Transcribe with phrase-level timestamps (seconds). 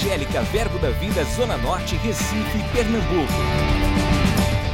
[0.00, 3.34] Evangélica Verbo da Vida Zona Norte, Recife, Pernambuco.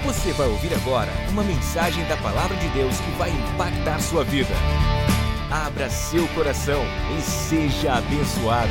[0.04, 4.54] Você vai ouvir agora uma mensagem da Palavra de Deus que vai impactar sua vida.
[5.50, 6.80] Abra seu coração
[7.18, 8.70] e seja abençoado.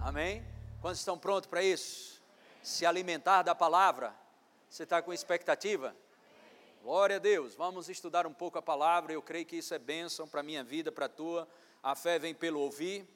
[0.00, 0.42] Amém?
[0.80, 2.22] Quantos estão prontos para isso?
[2.62, 4.14] Se alimentar da palavra?
[4.70, 5.94] Você está com expectativa?
[6.82, 7.54] Glória a Deus.
[7.54, 9.12] Vamos estudar um pouco a palavra.
[9.12, 11.46] Eu creio que isso é bênção para a minha vida, para a tua.
[11.80, 13.06] A fé vem pelo ouvir.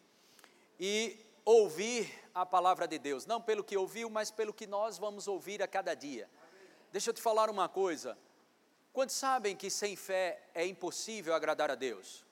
[0.78, 3.26] E ouvir a palavra de Deus.
[3.26, 6.30] Não pelo que ouviu, mas pelo que nós vamos ouvir a cada dia.
[6.92, 8.16] Deixa eu te falar uma coisa.
[8.92, 12.24] Quantos sabem que sem fé é impossível agradar a Deus?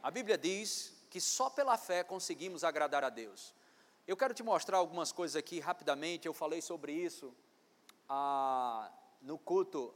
[0.00, 3.52] A Bíblia diz que só pela fé conseguimos agradar a Deus.
[4.06, 6.28] Eu quero te mostrar algumas coisas aqui rapidamente.
[6.28, 7.34] Eu falei sobre isso
[8.08, 8.88] ah,
[9.20, 9.92] no culto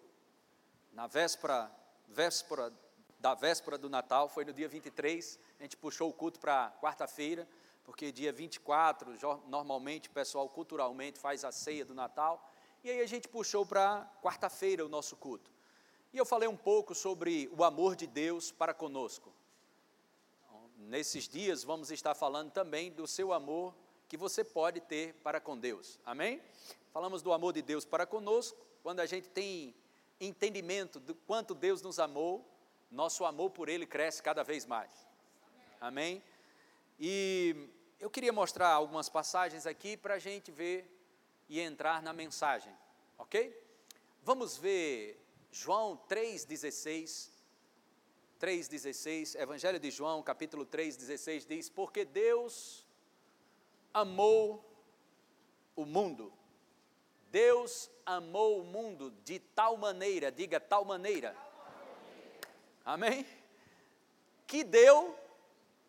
[0.92, 1.70] na véspera,
[2.08, 2.72] véspera
[3.18, 7.46] da véspera do Natal, foi no dia 23, a gente puxou o culto para quarta-feira,
[7.84, 9.14] porque dia 24,
[9.46, 12.50] normalmente o pessoal culturalmente faz a ceia do Natal,
[12.82, 15.50] e aí a gente puxou para quarta-feira o nosso culto.
[16.12, 19.32] E eu falei um pouco sobre o amor de Deus para conosco.
[20.76, 23.74] Nesses dias vamos estar falando também do seu amor
[24.08, 26.00] que você pode ter para com Deus.
[26.04, 26.42] Amém?
[26.90, 29.74] Falamos do amor de Deus para conosco, quando a gente tem
[30.20, 32.46] entendimento do quanto Deus nos amou,
[32.90, 34.90] nosso amor por Ele cresce cada vez mais.
[35.80, 36.22] Amém?
[36.98, 37.68] E
[37.98, 40.88] eu queria mostrar algumas passagens aqui para a gente ver
[41.48, 42.72] e entrar na mensagem,
[43.16, 43.58] ok?
[44.22, 45.18] Vamos ver
[45.50, 47.30] João 3,16.
[48.40, 52.86] 3,16, Evangelho de João, capítulo 3,16 diz: Porque Deus
[53.92, 54.64] amou
[55.76, 56.32] o mundo
[57.30, 61.36] Deus amou o mundo de tal maneira, diga tal maneira.
[62.84, 63.24] Amém?
[64.46, 65.16] Que deu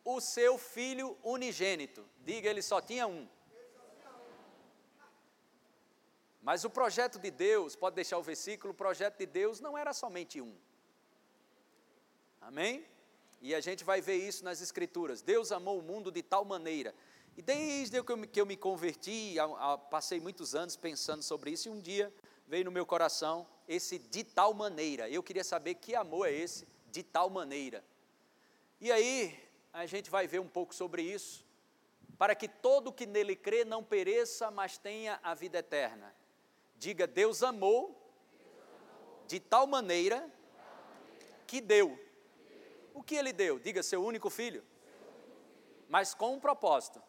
[0.06, 2.08] o seu filho unigênito.
[2.20, 3.28] Diga, ele só tinha um.
[6.44, 9.94] Mas o projeto de Deus, pode deixar o versículo, o projeto de Deus não era
[9.94, 10.56] somente um.
[12.40, 12.86] Amém?
[13.42, 15.22] E a gente vai ver isso nas Escrituras.
[15.22, 16.94] Deus amou o mundo de tal maneira
[17.38, 21.52] e desde que eu, que eu me converti, a, a, passei muitos anos pensando sobre
[21.52, 22.14] isso, e um dia
[22.48, 25.10] veio no meu coração esse de tal maneira.
[25.10, 27.84] Eu queria saber que amor é esse, de tal maneira.
[28.80, 29.40] E aí,
[29.72, 31.46] a gente vai ver um pouco sobre isso,
[32.18, 36.14] para que todo que nele crê não pereça, mas tenha a vida eterna.
[36.78, 37.98] Diga, Deus amou
[39.28, 40.30] de tal maneira
[41.48, 41.98] que deu.
[42.94, 43.58] O que ele deu?
[43.58, 44.64] Diga, seu único filho.
[45.88, 47.02] Mas com um propósito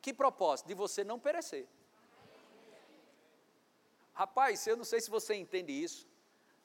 [0.00, 0.66] que propósito?
[0.66, 1.66] De você não perecer.
[4.12, 6.06] Rapaz, eu não sei se você entende isso,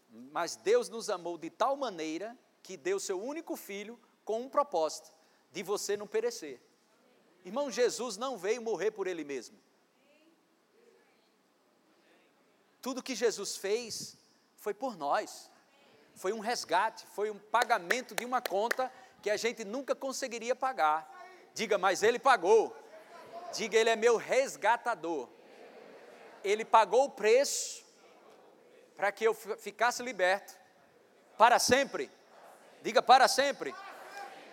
[0.10, 5.14] mas Deus nos amou de tal maneira que deu seu único filho com um propósito,
[5.52, 6.60] de você não perecer.
[7.46, 9.58] Irmão, Jesus não veio morrer por ele mesmo.
[12.82, 14.18] Tudo que Jesus fez
[14.58, 15.50] foi por nós.
[16.16, 18.92] Foi um resgate, foi um pagamento de uma conta
[19.22, 21.10] que a gente nunca conseguiria pagar.
[21.54, 22.76] Diga, mas ele pagou.
[23.56, 25.30] Diga, Ele é meu resgatador.
[26.44, 27.84] Ele pagou o preço
[28.96, 30.56] para que eu ficasse liberto
[31.38, 32.10] para sempre.
[32.82, 33.74] Diga para sempre.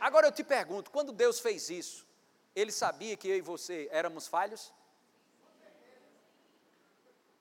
[0.00, 2.06] Agora eu te pergunto, quando Deus fez isso,
[2.54, 4.72] Ele sabia que eu e você éramos falhos?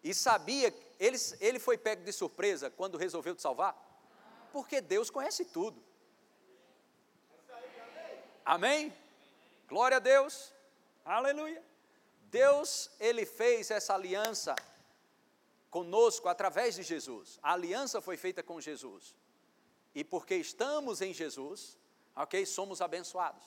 [0.04, 3.76] E sabia, ele, ele foi pego de surpresa quando resolveu te salvar?
[4.52, 5.82] Porque Deus conhece tudo.
[8.44, 8.92] Amém?
[9.68, 10.52] Glória a Deus.
[11.04, 11.64] Aleluia.
[12.24, 14.56] Deus, ele fez essa aliança
[15.70, 17.40] conosco através de Jesus.
[17.42, 19.16] A aliança foi feita com Jesus.
[19.94, 21.78] E porque estamos em Jesus,
[22.16, 23.44] ok, somos abençoados.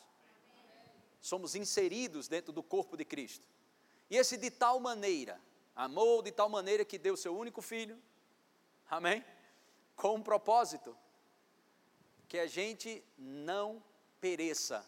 [1.21, 3.47] Somos inseridos dentro do corpo de Cristo.
[4.11, 5.41] E esse de tal maneira,
[5.75, 8.01] amou de tal maneira que deu seu único filho,
[8.91, 9.25] amém?
[9.97, 10.97] Com um propósito,
[12.29, 13.83] que a gente não
[14.21, 14.85] pereça,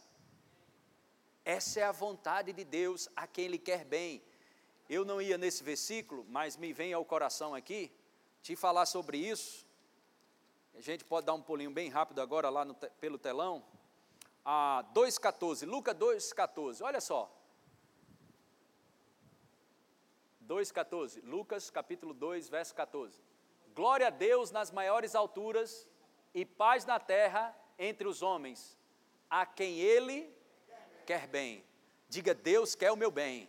[1.46, 4.20] essa é a vontade de Deus a quem Ele quer bem.
[4.90, 7.92] Eu não ia nesse versículo, mas me vem ao coração aqui
[8.42, 9.64] te falar sobre isso.
[10.74, 13.64] A gente pode dar um pulinho bem rápido agora lá no, pelo telão.
[14.44, 17.32] Ah, 2,14, Lucas 2,14, olha só.
[20.48, 23.22] 2,14, Lucas capítulo 2, verso 14.
[23.72, 25.86] Glória a Deus nas maiores alturas
[26.34, 28.76] e paz na terra entre os homens,
[29.30, 30.34] a quem Ele
[31.06, 31.64] quer bem.
[32.08, 33.48] Diga, Deus quer o meu bem.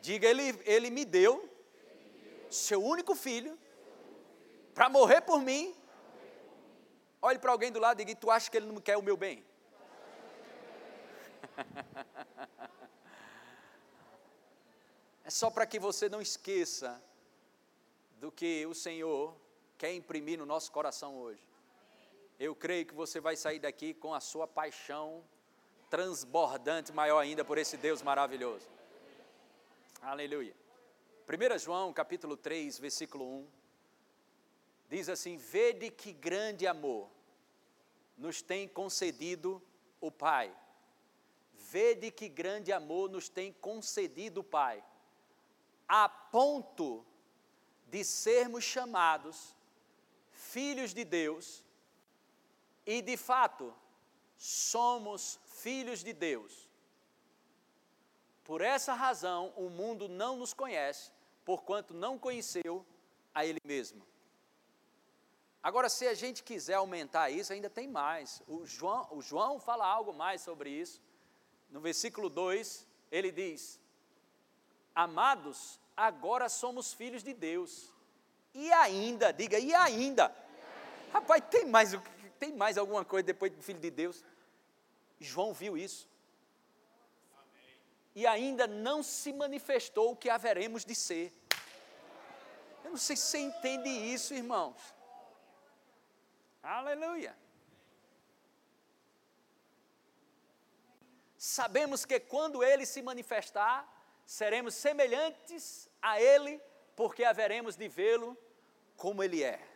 [0.00, 1.48] Diga, Ele, ele me deu
[2.50, 3.58] seu único filho
[4.74, 5.74] para morrer por mim.
[7.20, 9.16] Olhe para alguém do lado e diga, tu acha que Ele não quer o meu
[9.16, 9.44] bem?
[15.26, 17.02] É só para que você não esqueça
[18.20, 19.34] do que o Senhor
[19.78, 21.42] quer imprimir no nosso coração hoje.
[22.38, 25.24] Eu creio que você vai sair daqui com a sua paixão
[25.94, 28.66] transbordante, maior ainda, por esse Deus maravilhoso.
[30.02, 30.52] Aleluia.
[31.28, 33.46] 1 João capítulo 3, versículo 1,
[34.90, 37.08] diz assim: Vede que grande amor
[38.18, 39.62] nos tem concedido
[40.00, 40.52] o Pai.
[41.70, 44.82] Vede que grande amor nos tem concedido o Pai,
[45.86, 47.06] a ponto
[47.86, 49.54] de sermos chamados
[50.32, 51.64] filhos de Deus,
[52.84, 53.72] e de fato
[54.36, 56.68] somos filhos de Deus.
[58.44, 61.10] Por essa razão, o mundo não nos conhece,
[61.44, 62.84] porquanto não conheceu
[63.34, 64.06] a Ele mesmo.
[65.62, 68.42] Agora, se a gente quiser aumentar isso, ainda tem mais.
[68.46, 71.00] O João, o João fala algo mais sobre isso.
[71.70, 73.80] No versículo 2, ele diz:
[74.94, 77.90] Amados, agora somos filhos de Deus.
[78.52, 79.90] E ainda, diga, e ainda?
[79.90, 80.44] E ainda.
[81.14, 81.96] Rapaz, tem mais,
[82.38, 84.22] tem mais alguma coisa depois de filho de Deus?
[85.20, 86.08] João viu isso.
[88.14, 91.32] E ainda não se manifestou o que haveremos de ser.
[92.84, 94.94] Eu não sei se você entende isso, irmãos.
[96.62, 97.36] Aleluia.
[101.36, 103.86] Sabemos que quando ele se manifestar,
[104.24, 106.60] seremos semelhantes a ele,
[106.96, 108.36] porque haveremos de vê-lo
[108.96, 109.73] como ele é.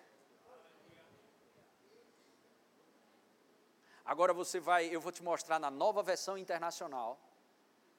[4.09, 7.21] Agora você vai, eu vou te mostrar na nova versão internacional,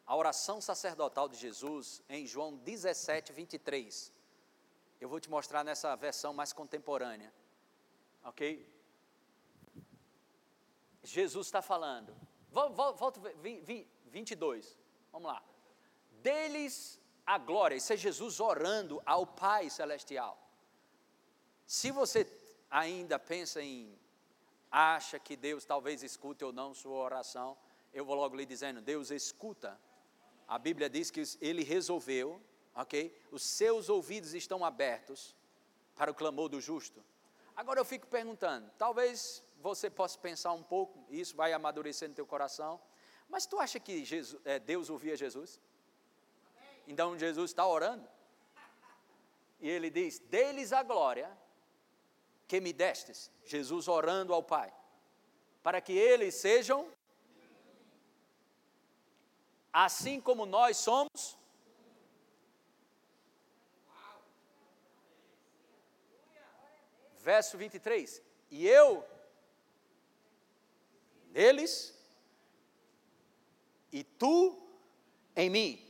[0.08, 4.12] a oração sacerdotal de Jesus em João 17, 23.
[5.00, 7.32] Eu vou te mostrar nessa versão mais contemporânea.
[8.24, 8.68] Ok?
[11.04, 12.16] Jesus está falando.
[12.50, 13.22] Volta,
[14.08, 14.76] 22.
[15.12, 15.44] Vamos lá.
[16.24, 17.76] Deles a glória.
[17.76, 20.36] Isso é Jesus orando ao Pai Celestial.
[21.68, 22.26] Se você
[22.68, 23.96] ainda pensa em,
[24.72, 27.58] acha que Deus talvez escute ou não sua oração,
[27.94, 29.80] eu vou logo lhe dizendo: Deus escuta.
[30.48, 32.42] A Bíblia diz que ele resolveu,
[32.74, 33.16] ok?
[33.32, 35.36] Os seus ouvidos estão abertos
[35.96, 37.04] para o clamor do justo.
[37.56, 42.26] Agora eu fico perguntando, talvez você possa pensar um pouco, isso vai amadurecer no teu
[42.26, 42.80] coração.
[43.28, 45.60] Mas tu acha que Jesus, é, Deus ouvia Jesus?
[46.88, 48.08] Então Jesus está orando.
[49.60, 51.30] E ele diz: Deles a glória
[52.50, 53.32] que me destes.
[53.46, 54.74] Jesus orando ao Pai.
[55.62, 56.92] Para que eles sejam
[59.72, 61.38] assim como nós somos.
[67.20, 68.20] Verso 23.
[68.50, 69.06] E eu
[71.28, 71.74] neles
[73.92, 74.58] e tu
[75.36, 75.86] em mim.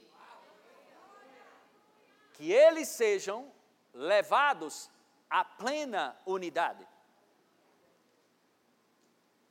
[2.34, 3.50] Que eles sejam
[3.94, 4.90] levados
[5.30, 6.88] à plena unidade.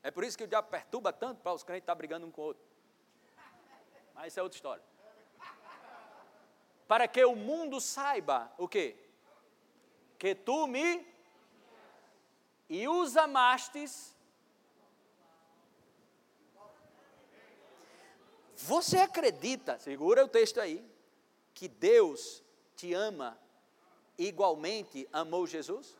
[0.02, 2.42] É por isso que o diabo perturba tanto para os crentes estar brigando um com
[2.42, 2.62] o outro.
[4.14, 4.84] Mas isso é outra história.
[6.86, 8.96] Para que o mundo saiba o quê?
[10.18, 11.06] Que tu me
[12.68, 14.16] e os amastes
[18.60, 20.84] Você acredita, segura o texto aí,
[21.54, 22.42] que Deus
[22.74, 23.38] te ama
[24.18, 25.96] igualmente amou Jesus?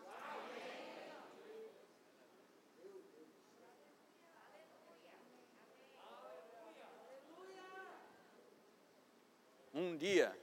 [9.73, 10.37] Um dia,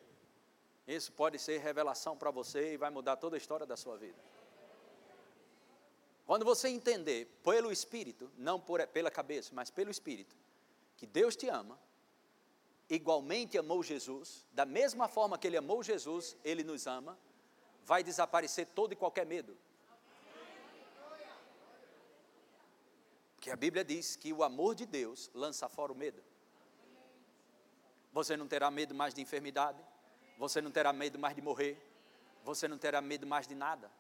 [0.87, 4.17] isso pode ser revelação para você e vai mudar toda a história da sua vida.
[6.25, 10.35] Quando você entender pelo Espírito, não por, pela cabeça, mas pelo Espírito,
[10.95, 11.77] que Deus te ama,
[12.89, 17.17] igualmente amou Jesus, da mesma forma que ele amou Jesus, ele nos ama,
[17.85, 19.55] vai desaparecer todo e qualquer medo.
[23.35, 26.21] Porque a Bíblia diz que o amor de Deus lança fora o medo.
[28.11, 29.79] Você não terá medo mais de enfermidade,
[30.37, 31.79] você não terá medo mais de morrer,
[32.43, 33.91] você não terá medo mais de nada.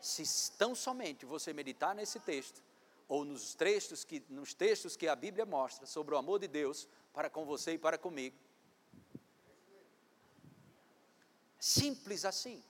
[0.00, 0.22] Se
[0.56, 2.62] tão somente você meditar nesse texto,
[3.08, 6.86] ou nos textos que, nos textos que a Bíblia mostra sobre o amor de Deus,
[7.12, 8.36] para com você e para comigo.
[11.60, 12.64] Simples assim.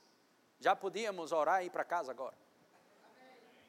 [0.59, 2.37] Já podíamos orar e ir para casa agora.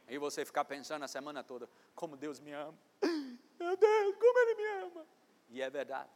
[0.10, 2.78] E você ficar pensando a semana toda, como Deus me ama.
[3.60, 5.08] Meu Deus, como Ele me ama.
[5.50, 6.10] E é verdade.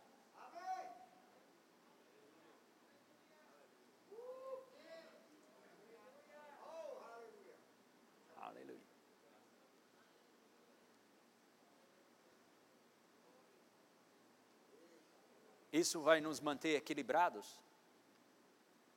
[15.76, 17.60] Isso vai nos manter equilibrados?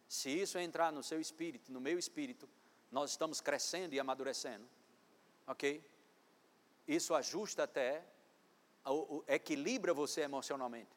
[0.09, 2.49] Se isso entrar no seu espírito, no meu espírito,
[2.91, 4.67] nós estamos crescendo e amadurecendo.
[5.47, 5.85] Ok?
[6.87, 8.03] Isso ajusta até,
[9.27, 10.97] equilibra você emocionalmente.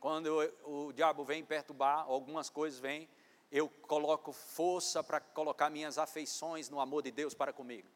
[0.00, 3.08] Quando o, o diabo vem perturbar, algumas coisas vêm,
[3.52, 7.88] eu coloco força para colocar minhas afeições no amor de Deus para comigo.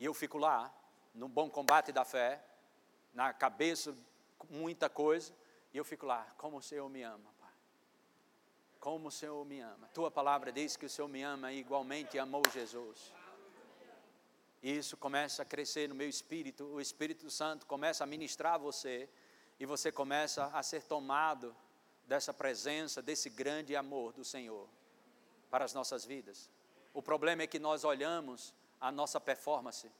[0.00, 0.72] E eu fico lá,
[1.14, 2.42] no bom combate da fé,
[3.12, 3.96] na cabeça,
[4.50, 5.32] muita coisa,
[5.72, 7.35] e eu fico lá, como o Senhor me ama.
[8.86, 9.88] Como o Senhor me ama.
[9.92, 13.12] Tua palavra diz que o Senhor me ama e igualmente amou Jesus.
[14.62, 19.08] E isso começa a crescer no meu espírito, o Espírito Santo começa a ministrar você,
[19.58, 21.52] e você começa a ser tomado
[22.06, 24.68] dessa presença, desse grande amor do Senhor
[25.50, 26.48] para as nossas vidas.
[26.94, 29.90] O problema é que nós olhamos a nossa performance.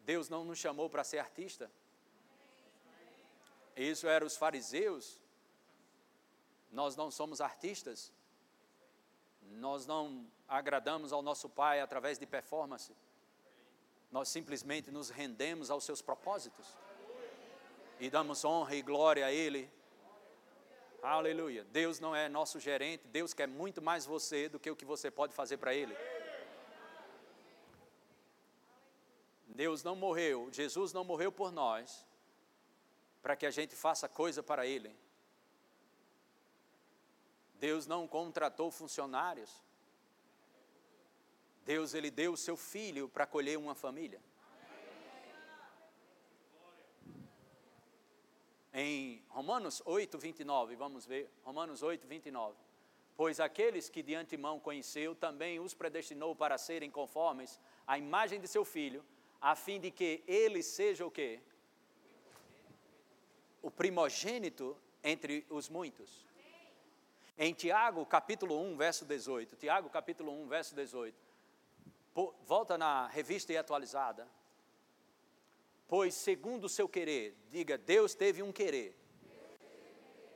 [0.00, 1.70] Deus não nos chamou para ser artista.
[3.76, 5.20] Isso eram os fariseus.
[6.72, 8.12] Nós não somos artistas.
[9.52, 12.94] Nós não agradamos ao nosso Pai através de performance.
[14.10, 16.76] Nós simplesmente nos rendemos aos seus propósitos
[17.98, 19.70] e damos honra e glória a Ele.
[21.02, 21.64] Aleluia.
[21.64, 25.10] Deus não é nosso gerente, Deus quer muito mais você do que o que você
[25.10, 25.94] pode fazer para Ele.
[29.46, 32.04] Deus não morreu, Jesus não morreu por nós,
[33.22, 34.96] para que a gente faça coisa para Ele.
[37.66, 39.50] Deus não contratou funcionários.
[41.64, 44.20] Deus, Ele deu o seu filho para colher uma família.
[48.74, 52.54] em Romanos 8, 29, vamos ver, Romanos 8, 29.
[53.16, 58.48] Pois aqueles que de antemão conheceu, também os predestinou para serem conformes à imagem de
[58.48, 59.02] seu filho,
[59.40, 61.40] a fim de que ele seja o quê?
[63.62, 66.33] O primogênito entre os muitos.
[67.36, 69.56] Em Tiago, capítulo 1, verso 18.
[69.56, 71.16] Tiago, capítulo 1, verso 18.
[72.44, 74.28] Volta na revista e atualizada.
[75.88, 78.96] Pois, segundo o seu querer, diga, Deus teve um querer.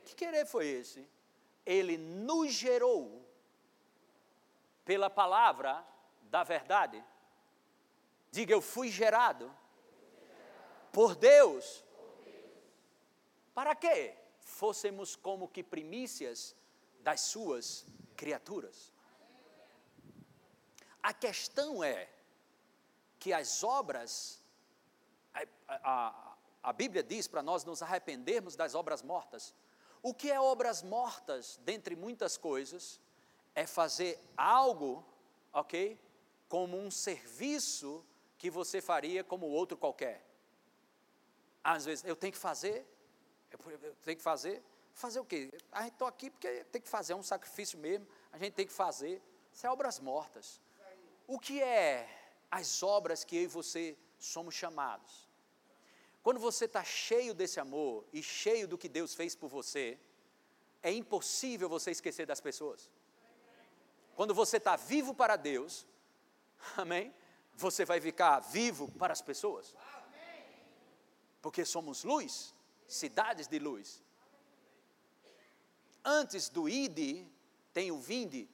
[0.03, 1.07] Que querer foi esse?
[1.65, 3.25] Ele nos gerou
[4.83, 5.85] pela palavra
[6.23, 7.01] da verdade.
[8.29, 9.49] Diga, eu fui gerado
[10.91, 11.81] por Deus.
[13.53, 14.15] Para quê?
[14.41, 16.55] Fôssemos como que primícias
[17.01, 18.91] das suas criaturas.
[21.01, 22.09] A questão é
[23.17, 24.39] que as obras
[25.67, 29.53] a, a, Bíblia diz para nós nos arrependermos das obras mortas.
[30.01, 32.99] O que é obras mortas, dentre muitas coisas,
[33.53, 35.05] é fazer algo,
[35.53, 35.99] ok?
[36.47, 38.05] Como um serviço
[38.37, 40.25] que você faria como outro qualquer.
[41.63, 42.85] Às vezes, eu tenho que fazer,
[43.51, 44.63] eu tenho que fazer,
[44.99, 45.49] fazer o quê?
[45.81, 48.73] Gente está aqui porque tem que fazer, é um sacrifício mesmo, a gente tem que
[48.73, 49.21] fazer.
[49.51, 50.61] Isso é obras mortas.
[51.25, 52.07] O que é
[52.51, 55.27] as obras que eu e você somos chamados?
[56.21, 59.97] Quando você está cheio desse amor e cheio do que Deus fez por você,
[60.83, 62.91] é impossível você esquecer das pessoas.
[64.15, 65.87] Quando você está vivo para Deus,
[66.75, 67.13] amém?
[67.55, 69.75] Você vai ficar vivo para as pessoas.
[71.41, 72.53] Porque somos luz,
[72.85, 74.03] cidades de luz.
[76.03, 77.27] Antes do ide,
[77.73, 78.49] tem o vinde.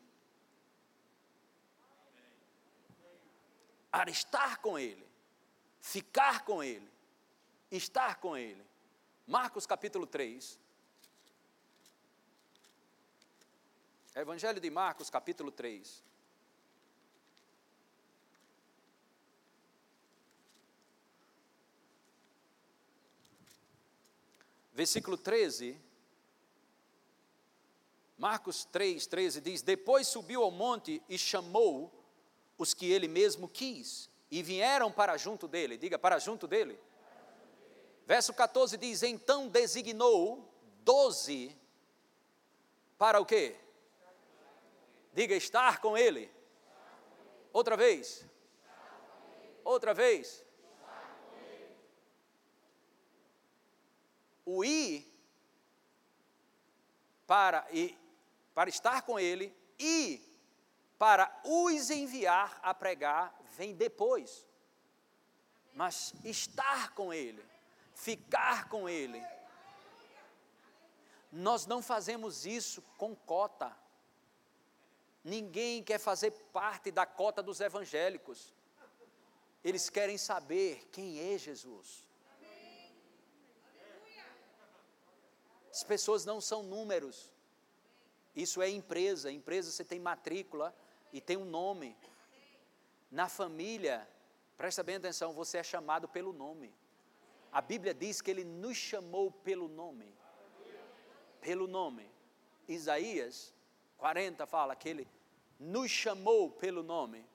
[3.92, 5.08] Para estar com Ele,
[5.80, 6.90] ficar com Ele,
[7.72, 8.66] estar com Ele.
[9.26, 10.60] Marcos capítulo 3.
[14.16, 16.04] Evangelho de Marcos capítulo 3.
[24.74, 25.85] Versículo 13.
[28.18, 31.92] Marcos 3, 13 diz: Depois subiu ao monte e chamou
[32.58, 35.78] os que ele mesmo quis, e vieram para junto dele.
[35.78, 36.80] Diga, para junto dele.
[38.06, 40.50] Verso 14 diz: Então designou
[40.84, 41.56] doze
[42.98, 43.56] para o quê?
[45.14, 46.32] Diga, estar com ele.
[47.52, 48.26] Outra vez.
[49.64, 50.44] Outra vez.
[54.46, 55.12] O ir
[57.26, 57.98] para, e,
[58.56, 60.20] para estar com ele e
[60.98, 64.48] para os enviar a pregar vem depois.
[65.74, 67.46] Mas estar com ele
[67.96, 69.26] ficar com Ele.
[71.32, 73.76] Nós não fazemos isso com cota.
[75.24, 78.54] Ninguém quer fazer parte da cota dos evangélicos.
[79.64, 82.06] Eles querem saber quem é Jesus.
[85.72, 87.32] As pessoas não são números.
[88.36, 89.32] Isso é empresa.
[89.32, 90.76] Empresa você tem matrícula
[91.14, 91.96] e tem um nome.
[93.10, 94.08] Na família,
[94.58, 96.74] presta bem atenção, você é chamado pelo nome.
[97.52, 100.14] A Bíblia diz que ele nos chamou pelo nome.
[101.40, 102.10] Pelo nome.
[102.68, 103.54] Isaías
[103.98, 105.08] 40 fala que ele
[105.60, 107.26] nos chamou pelo nome.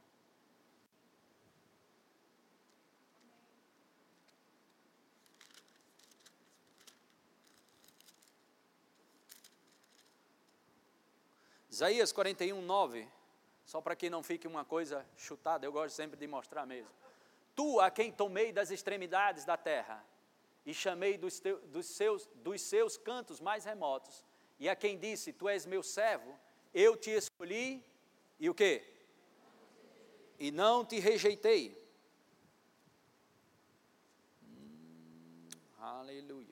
[11.80, 13.08] Isaías 41, 9.
[13.64, 16.90] Só para que não fique uma coisa chutada, eu gosto sempre de mostrar mesmo.
[17.56, 20.04] Tu a quem tomei das extremidades da terra
[20.66, 24.26] e chamei dos, teus, dos, seus, dos seus cantos mais remotos,
[24.58, 26.38] e a quem disse: Tu és meu servo,
[26.74, 27.82] eu te escolhi
[28.38, 28.84] e o que?
[30.38, 31.82] E não te rejeitei.
[34.42, 36.49] Hum, aleluia.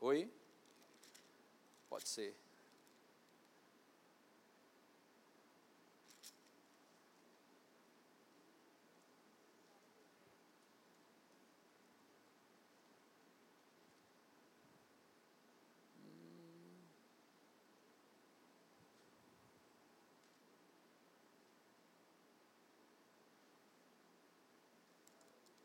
[0.00, 0.32] Oi?
[1.88, 2.34] Pode ser.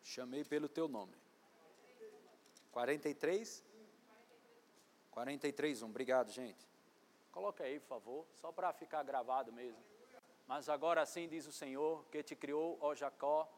[0.03, 1.24] Chamei pelo teu nome.
[2.75, 3.63] 43?
[5.09, 5.85] 43, 1.
[5.85, 6.67] Obrigado, gente.
[7.31, 9.81] Coloca aí, por favor, só para ficar gravado mesmo.
[10.45, 13.49] Mas agora assim diz o Senhor, que te criou, ó Jacó,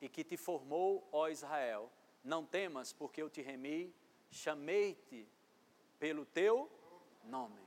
[0.00, 1.90] e que te formou, ó Israel.
[2.22, 3.92] Não temas, porque eu te remi,
[4.30, 5.28] chamei-te
[5.98, 6.70] pelo teu
[7.24, 7.66] nome.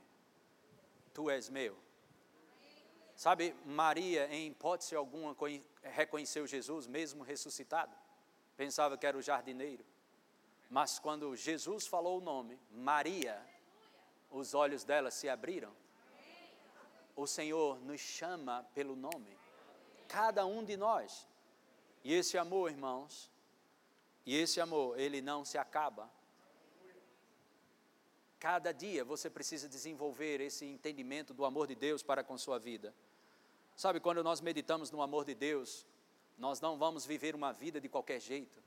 [1.12, 1.76] Tu és meu.
[3.14, 5.36] Sabe, Maria, em hipótese alguma,
[5.82, 7.94] reconheceu Jesus, mesmo ressuscitado.
[8.56, 9.84] Pensava que era o jardineiro.
[10.68, 13.40] Mas quando Jesus falou o nome, Maria,
[14.30, 15.72] os olhos dela se abriram.
[17.14, 19.38] O Senhor nos chama pelo nome,
[20.08, 21.26] cada um de nós.
[22.04, 23.30] E esse amor, irmãos,
[24.24, 26.10] e esse amor, ele não se acaba.
[28.38, 32.94] Cada dia você precisa desenvolver esse entendimento do amor de Deus para com sua vida.
[33.74, 35.86] Sabe, quando nós meditamos no amor de Deus,
[36.36, 38.62] nós não vamos viver uma vida de qualquer jeito.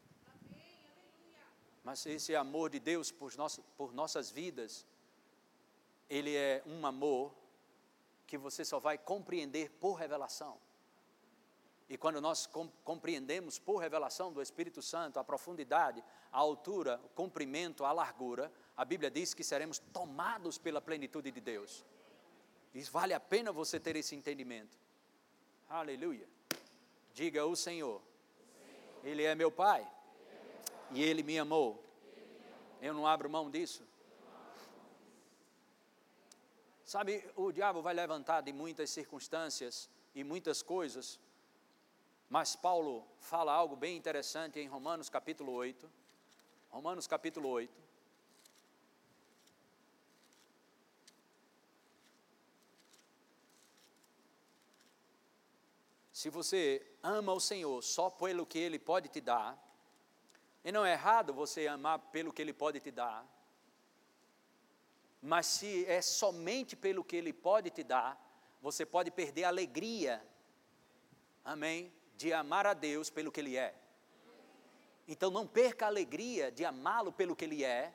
[1.90, 3.34] Mas esse amor de Deus por,
[3.76, 4.86] por nossas vidas,
[6.08, 7.34] ele é um amor
[8.28, 10.56] que você só vai compreender por revelação.
[11.90, 12.48] E quando nós
[12.84, 18.86] compreendemos por revelação do Espírito Santo a profundidade, a altura, o comprimento, a largura, a
[18.86, 21.84] Bíblia diz que seremos tomados pela plenitude de Deus.
[22.72, 24.78] E vale a pena você ter esse entendimento.
[25.68, 26.30] Aleluia.
[27.16, 28.00] Diga o Senhor.
[29.04, 29.92] Ele é meu Pai
[30.92, 31.84] e Ele me amou.
[32.82, 33.84] Eu não abro mão disso.
[36.84, 41.20] Sabe, o diabo vai levantar de muitas circunstâncias e muitas coisas,
[42.28, 45.88] mas Paulo fala algo bem interessante em Romanos capítulo 8.
[46.70, 47.72] Romanos capítulo 8.
[56.12, 59.69] Se você ama o Senhor só pelo que Ele pode te dar,
[60.64, 63.26] e não é errado você amar pelo que Ele pode te dar.
[65.22, 68.20] Mas se é somente pelo que Ele pode te dar,
[68.62, 70.26] você pode perder a alegria,
[71.44, 73.74] amém, de amar a Deus pelo que Ele é.
[75.08, 77.94] Então não perca a alegria de amá-lo pelo que Ele é,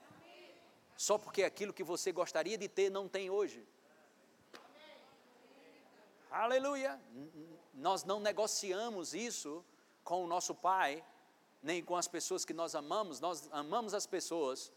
[0.97, 3.67] só porque aquilo que você gostaria de ter não tem hoje.
[6.31, 7.01] Aleluia!
[7.73, 9.65] Nós não negociamos isso
[10.03, 11.05] com o nosso Pai
[11.65, 14.71] nem com as pessoas que nós amamos, nós amamos as pessoas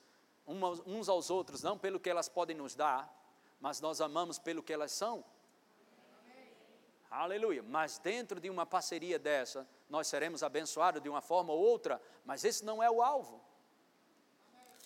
[0.86, 3.14] uns aos outros, não pelo que elas podem nos dar,
[3.60, 5.24] mas nós amamos pelo que elas são.
[7.12, 7.62] Aleluia.
[7.62, 12.46] Mas dentro de uma parceria dessa, nós seremos abençoados de uma forma ou outra, mas
[12.46, 13.44] esse não é o alvo.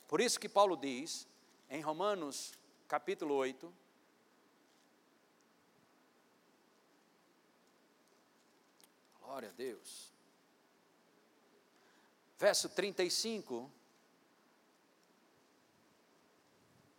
[0.08, 1.28] Por isso que Paulo diz,
[1.70, 3.72] em Romanos capítulo 8,
[9.22, 10.11] Glória a Deus
[12.42, 13.72] verso 35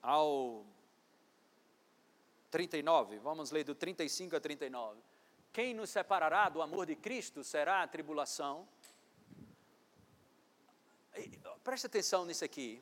[0.00, 0.64] ao
[2.48, 3.18] 39.
[3.18, 5.00] Vamos ler do 35 a 39.
[5.52, 8.68] Quem nos separará do amor de Cristo será a tribulação.
[11.64, 12.80] Preste atenção nisso aqui.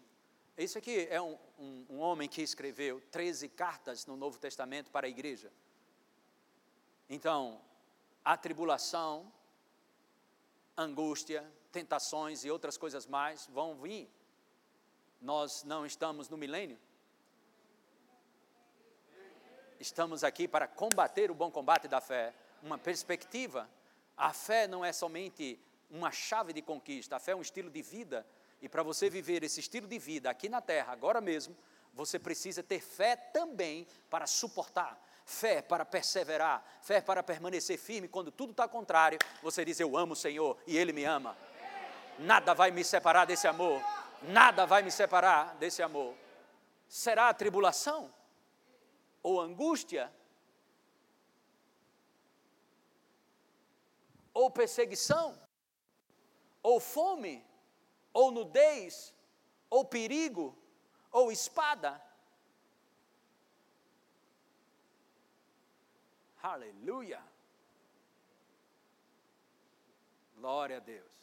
[0.55, 5.07] Isso aqui é um, um, um, homem que escreveu 13 cartas no Novo Testamento para
[5.07, 5.51] a igreja.
[7.09, 7.59] Então,
[8.23, 9.33] a tribulação,
[10.77, 14.11] angústia, tentações e outras coisas mais vão vir.
[15.21, 16.79] Nós não estamos no milênio.
[19.79, 23.69] Estamos aqui para combater o bom combate da fé, uma perspectiva.
[24.17, 25.59] A fé não é somente
[25.91, 28.27] uma chave de conquista, a fé é um estilo de vida.
[28.61, 31.57] E para você viver esse estilo de vida aqui na terra, agora mesmo,
[31.95, 38.31] você precisa ter fé também para suportar, fé para perseverar, fé para permanecer firme quando
[38.31, 39.19] tudo está contrário.
[39.43, 41.37] Você diz: Eu amo o Senhor e Ele me ama.
[42.21, 43.83] Nada vai me separar desse amor.
[44.23, 46.15] Nada vai me separar desse amor.
[46.87, 48.13] Será a tribulação?
[49.23, 50.13] Ou angústia?
[54.35, 55.41] Ou perseguição?
[56.63, 57.43] Ou fome?
[58.13, 59.15] Ou nudez?
[59.71, 60.55] Ou perigo?
[61.11, 62.03] Ou espada?
[66.43, 67.23] Aleluia!
[70.37, 71.20] Glória a Deus.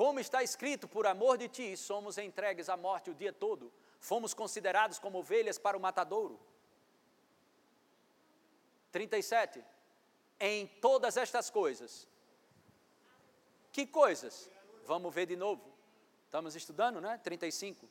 [0.00, 4.32] Como está escrito, por amor de ti, somos entregues à morte o dia todo, fomos
[4.32, 6.40] considerados como ovelhas para o matadouro.
[8.90, 9.62] 37.
[10.40, 12.08] Em todas estas coisas.
[13.70, 14.48] Que coisas?
[14.86, 15.70] Vamos ver de novo.
[16.24, 17.20] Estamos estudando, né?
[17.22, 17.86] 35.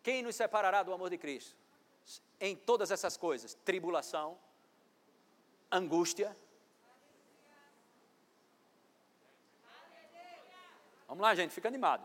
[0.00, 1.56] Quem nos separará do amor de Cristo?
[2.38, 4.38] Em todas essas coisas: tribulação,
[5.72, 6.36] angústia,
[11.14, 12.04] Vamos lá, gente, fica animado.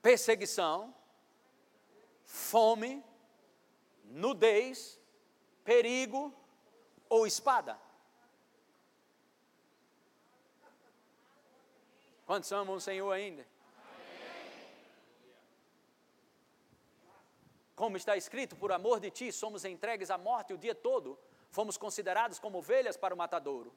[0.00, 0.94] Perseguição,
[2.24, 3.04] fome,
[4.04, 5.00] nudez,
[5.64, 6.32] perigo
[7.08, 7.76] ou espada.
[12.24, 13.44] Quantos amam o Senhor ainda?
[17.74, 21.18] Como está escrito, por amor de ti somos entregues à morte o dia todo,
[21.50, 23.74] fomos considerados como ovelhas para o matadouro.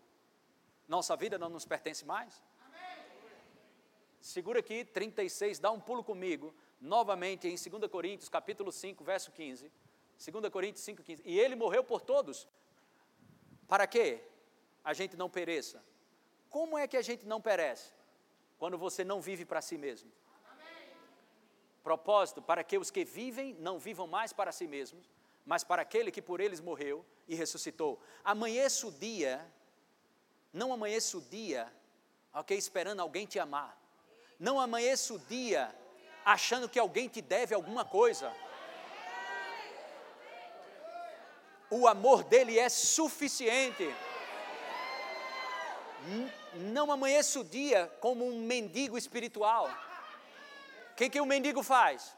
[0.91, 2.43] Nossa vida não nos pertence mais?
[4.19, 9.71] Segura aqui, 36, dá um pulo comigo, novamente em 2 Coríntios, capítulo 5, verso 15.
[10.31, 11.23] 2 Coríntios 5, 15.
[11.25, 12.45] E ele morreu por todos.
[13.69, 14.21] Para quê?
[14.83, 15.81] A gente não pereça.
[16.49, 17.93] Como é que a gente não perece?
[18.59, 20.11] Quando você não vive para si mesmo.
[21.81, 25.09] Propósito, para que os que vivem não vivam mais para si mesmos,
[25.45, 27.97] mas para aquele que por eles morreu e ressuscitou.
[28.25, 29.49] Amanheça o dia
[30.53, 31.71] não amanheça o dia,
[32.33, 33.77] ok, esperando alguém te amar.
[34.39, 35.73] Não amanheça o dia
[36.25, 38.33] achando que alguém te deve alguma coisa.
[41.69, 43.87] O amor dele é suficiente.
[46.55, 49.69] Não amanheça o dia como um mendigo espiritual.
[50.91, 52.15] O que, que o mendigo faz?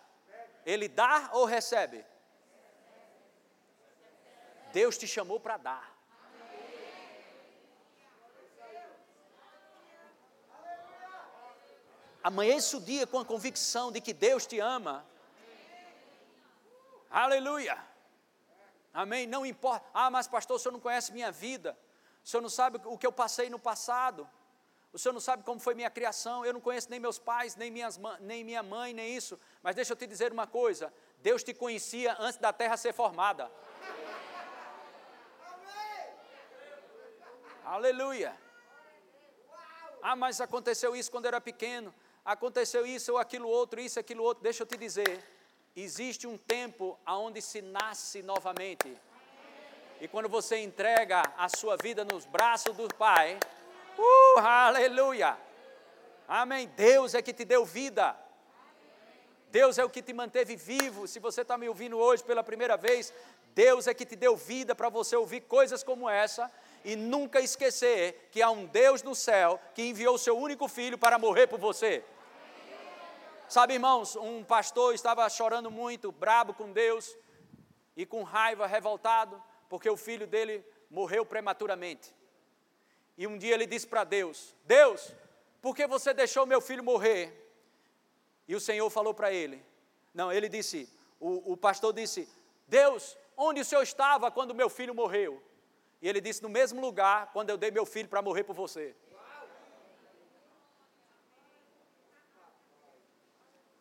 [0.65, 2.03] Ele dá ou recebe?
[4.71, 5.92] Deus te chamou para dar.
[12.23, 15.05] Amanheça o dia com a convicção de que Deus te ama.
[17.11, 17.77] Aleluia.
[18.93, 19.27] Amém.
[19.27, 19.85] Não importa.
[19.93, 21.77] Ah, mas pastor, o senhor não conhece minha vida.
[22.23, 24.27] O senhor não sabe o que eu passei no passado.
[24.93, 26.45] O senhor não sabe como foi minha criação.
[26.45, 29.37] Eu não conheço nem meus pais, nem, minhas, nem minha mãe, nem isso.
[29.61, 33.51] Mas deixa eu te dizer uma coisa: Deus te conhecia antes da terra ser formada.
[37.65, 38.33] Aleluia.
[40.01, 44.23] Ah, mas aconteceu isso quando eu era pequeno aconteceu isso ou aquilo outro, isso, aquilo
[44.23, 44.43] outro.
[44.43, 45.23] Deixa eu te dizer,
[45.75, 48.95] existe um tempo aonde se nasce novamente.
[49.99, 53.37] E quando você entrega a sua vida nos braços do Pai,
[53.97, 55.37] uh, aleluia!
[56.27, 56.67] Amém.
[56.75, 58.15] Deus é que te deu vida.
[59.51, 61.07] Deus é o que te manteve vivo.
[61.07, 63.13] Se você está me ouvindo hoje pela primeira vez,
[63.53, 66.51] Deus é que te deu vida para você ouvir coisas como essa
[66.83, 70.97] e nunca esquecer que há um Deus no céu que enviou o seu único filho
[70.97, 72.03] para morrer por você.
[73.47, 77.15] Sabe, irmãos, um pastor estava chorando muito, brabo com Deus
[77.95, 82.13] e com raiva, revoltado, porque o filho dele morreu prematuramente.
[83.17, 85.13] E um dia ele disse para Deus: Deus,
[85.61, 87.31] por que você deixou meu filho morrer?
[88.47, 89.63] E o Senhor falou para ele:
[90.13, 92.27] Não, ele disse, o, o pastor disse:
[92.67, 95.41] Deus, onde o Senhor estava quando meu filho morreu?
[96.03, 98.93] E ele disse: No mesmo lugar, quando eu dei meu filho para morrer por você.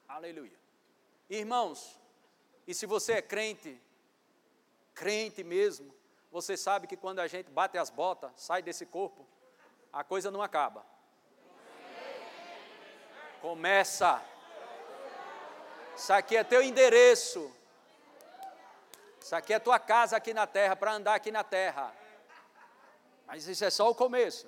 [0.06, 0.56] Aleluia.
[1.28, 1.98] Irmãos,
[2.64, 3.82] e se você é crente,
[4.94, 5.92] crente mesmo,
[6.30, 9.26] você sabe que quando a gente bate as botas, sai desse corpo,
[9.92, 10.86] a coisa não acaba.
[13.40, 14.22] Começa.
[15.96, 17.52] Isso aqui é teu endereço.
[19.20, 22.01] Isso aqui é tua casa aqui na terra, para andar aqui na terra.
[23.32, 24.46] Mas isso é só o começo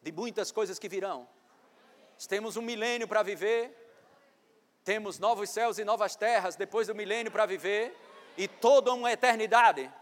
[0.00, 1.28] de muitas coisas que virão.
[2.28, 3.74] Temos um milênio para viver,
[4.84, 7.98] temos novos céus e novas terras depois do milênio para viver,
[8.36, 9.92] e toda uma eternidade.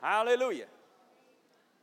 [0.00, 0.68] Aleluia.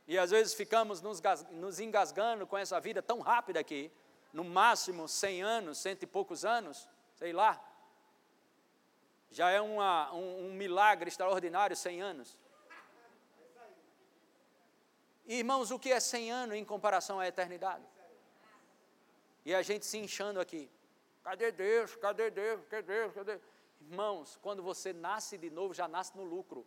[0.08, 3.92] E às vezes ficamos nos, engasgando com essa vida tão rápida aqui,
[4.32, 7.62] no máximo 100 anos, cento e poucos anos, sei lá.
[9.30, 12.39] Já é uma, um, um milagre extraordinário 100 anos.
[15.32, 17.84] Irmãos, o que é 100 anos em comparação à eternidade?
[19.44, 20.68] E a gente se inchando aqui.
[21.22, 21.94] Cadê Deus?
[21.94, 22.60] Cadê Deus?
[22.68, 23.14] Cadê Deus?
[23.14, 23.38] Cadê?
[23.80, 26.66] Irmãos, quando você nasce de novo, já nasce no lucro.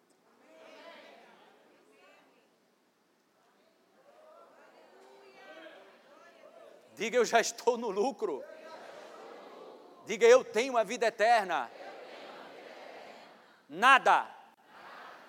[6.96, 8.42] Diga eu já estou no lucro.
[10.06, 11.70] Diga eu tenho a vida eterna.
[13.68, 14.34] Nada,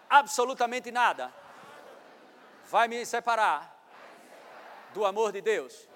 [0.09, 1.35] absolutamente nada,
[2.69, 3.73] vai me separar
[4.93, 5.89] do amor de Deus.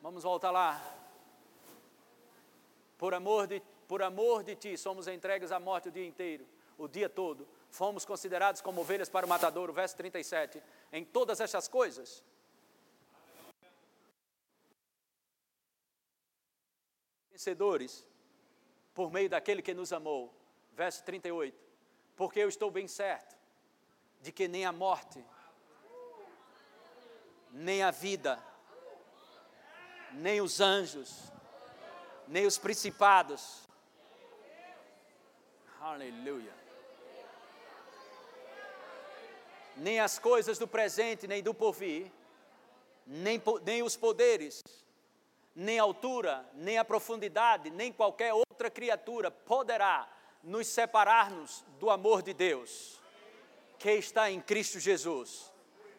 [0.00, 0.80] Vamos voltar lá.
[2.98, 6.46] Por amor de, por amor de ti, somos entregues à morte o dia inteiro
[6.80, 7.46] o dia todo.
[7.70, 10.62] Fomos considerados como ovelhas para o matadouro, verso 37.
[10.90, 12.24] Em todas estas coisas.
[17.30, 18.06] Vencedores,
[18.94, 20.34] por meio daquele que nos amou.
[20.72, 21.56] Verso 38.
[22.16, 23.36] Porque eu estou bem certo
[24.20, 25.24] de que nem a morte,
[27.50, 28.38] nem a vida,
[30.12, 31.32] nem os anjos,
[32.28, 33.66] nem os principados.
[35.80, 36.60] Aleluia
[39.80, 42.12] nem as coisas do presente, nem do porvir,
[43.06, 44.62] nem, nem os poderes,
[45.60, 50.10] nem a altura, nem a profundidade, nem qualquer outra criatura poderá
[50.42, 52.98] nos separar-nos do amor de Deus,
[53.78, 55.52] que está em Cristo Jesus.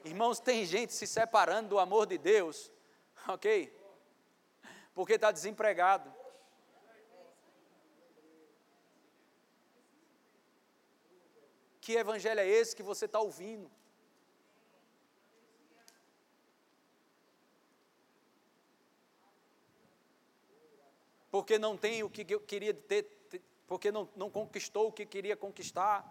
[0.04, 2.72] Irmãos, tem gente se separando do amor de Deus,
[3.30, 3.72] ok?
[4.96, 6.12] Porque está desempregado.
[11.80, 13.70] Que evangelho é esse que você está ouvindo?
[21.32, 23.04] Porque não tem o que queria ter,
[23.66, 26.06] porque não, não conquistou o que queria conquistar,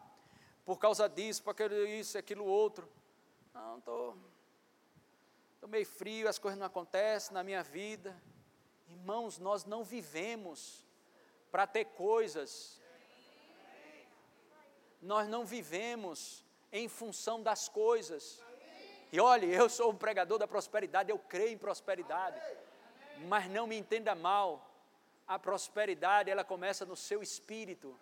[0.65, 2.89] por causa disso, por aquilo, isso, aquilo outro.
[3.55, 4.17] Não, estou
[5.61, 8.21] tô meio frio, as coisas não acontecem na minha vida.
[8.89, 10.85] Irmãos, nós não vivemos
[11.53, 12.81] para ter coisas
[15.03, 18.43] nós não vivemos em função das coisas.
[19.13, 22.41] E olhe, eu sou um pregador da prosperidade, eu creio em prosperidade.
[23.27, 24.70] Mas não me entenda mal,
[25.31, 27.97] a prosperidade ela começa no seu espírito.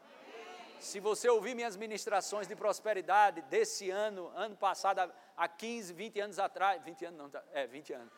[0.80, 6.38] Se você ouvir minhas ministrações de prosperidade desse ano, ano passado, há 15, 20 anos
[6.38, 8.12] atrás, 20 anos não, tá, é 20 anos.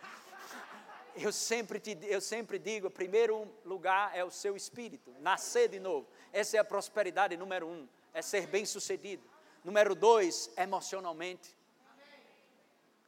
[1.16, 5.80] Eu sempre, te, eu sempre digo, o primeiro lugar é o seu espírito, nascer de
[5.80, 6.08] novo.
[6.32, 9.24] Essa é a prosperidade número um é ser bem-sucedido.
[9.64, 11.56] Número dois, emocionalmente.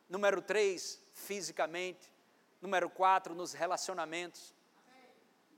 [0.08, 2.12] Número três, fisicamente.
[2.60, 4.52] Número quatro, nos relacionamentos.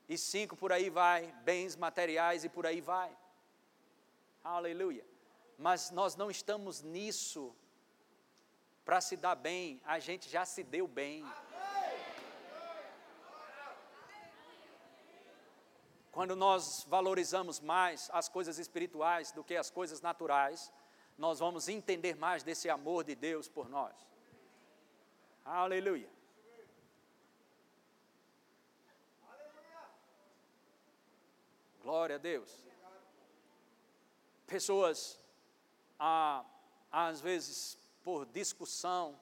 [0.09, 3.17] E cinco, por aí vai, bens materiais e por aí vai.
[4.43, 5.05] Aleluia.
[5.57, 7.55] Mas nós não estamos nisso
[8.85, 11.25] para se dar bem, a gente já se deu bem.
[16.13, 20.71] Quando nós valorizamos mais as coisas espirituais do que as coisas naturais,
[21.17, 23.95] nós vamos entender mais desse amor de Deus por nós.
[25.45, 26.09] Aleluia.
[31.85, 32.51] Glória a Deus.
[34.49, 35.21] Pessoas,
[35.99, 36.45] ah,
[36.91, 39.17] às vezes, por discussão,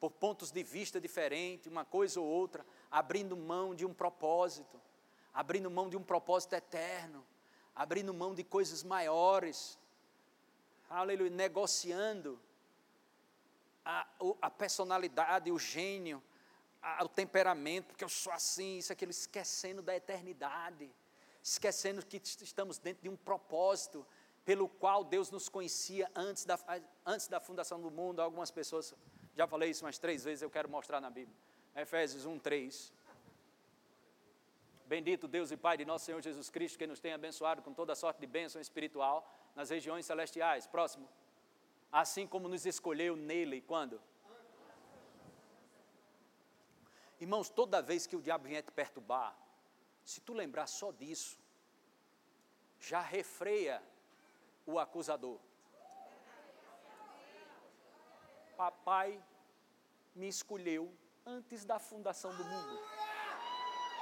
[0.00, 4.80] por pontos de vista diferentes, uma coisa ou outra, abrindo mão de um propósito
[5.34, 7.26] abrindo mão de um propósito eterno,
[7.74, 9.76] abrindo mão de coisas maiores,
[10.88, 12.40] aleluia, negociando
[13.84, 14.06] a,
[14.40, 16.22] a personalidade, o gênio,
[16.80, 20.88] a, o temperamento, porque eu sou assim, isso, aquilo, esquecendo da eternidade,
[21.44, 24.06] esquecendo que estamos dentro de um propósito
[24.46, 26.58] pelo qual Deus nos conhecia antes da,
[27.04, 28.20] antes da fundação do mundo.
[28.22, 28.94] Algumas pessoas,
[29.36, 31.36] já falei isso umas três vezes, eu quero mostrar na Bíblia.
[31.76, 32.92] Efésios 1, 3.
[34.86, 37.94] Bendito Deus e Pai de nosso Senhor Jesus Cristo, que nos tem abençoado com toda
[37.94, 40.66] sorte de bênção espiritual nas regiões celestiais.
[40.66, 41.06] Próximo.
[41.92, 44.00] assim como nos escolheu nele quando?
[47.20, 49.43] Irmãos, toda vez que o diabo vier te perturbar,
[50.04, 51.38] se tu lembrar só disso,
[52.78, 53.82] já refreia
[54.66, 55.38] o acusador.
[58.56, 59.22] Papai
[60.14, 62.78] me escolheu antes da fundação do mundo.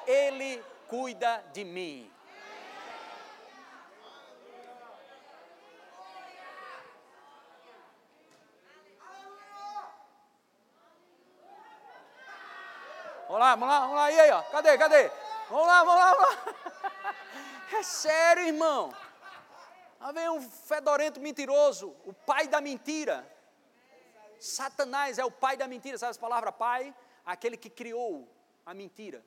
[0.07, 2.13] Ele cuida de mim.
[13.29, 15.22] Vamos lá, vamos lá, vamos lá, e aí, ó, cadê, cadê?
[15.53, 16.55] Vamos lá, vamos lá, vamos lá.
[17.79, 18.95] É sério, irmão.
[20.01, 23.31] Lá vem um fedorento mentiroso, o pai da mentira.
[24.41, 26.95] Satanás é o pai da mentira, sabe essa palavra pai?
[27.25, 28.27] Aquele que criou
[28.65, 29.23] a mentira.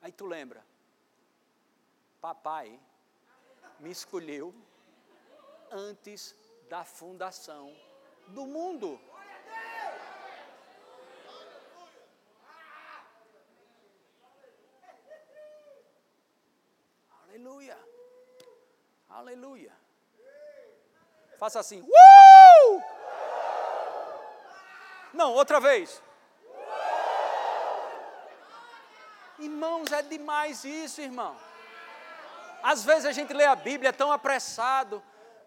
[0.00, 0.64] Aí tu lembra,
[2.20, 2.78] papai
[3.80, 4.54] me escolheu
[5.68, 6.32] antes
[6.70, 7.76] da fundação
[8.28, 9.00] do mundo.
[17.32, 17.78] Aleluia.
[19.22, 19.72] Aleluia.
[21.38, 21.80] Faça assim.
[21.80, 22.82] Uh!
[25.14, 26.02] Não, outra vez.
[29.38, 31.36] Irmãos, é demais isso, irmão.
[32.64, 35.00] Às vezes a gente lê a Bíblia tão apressado,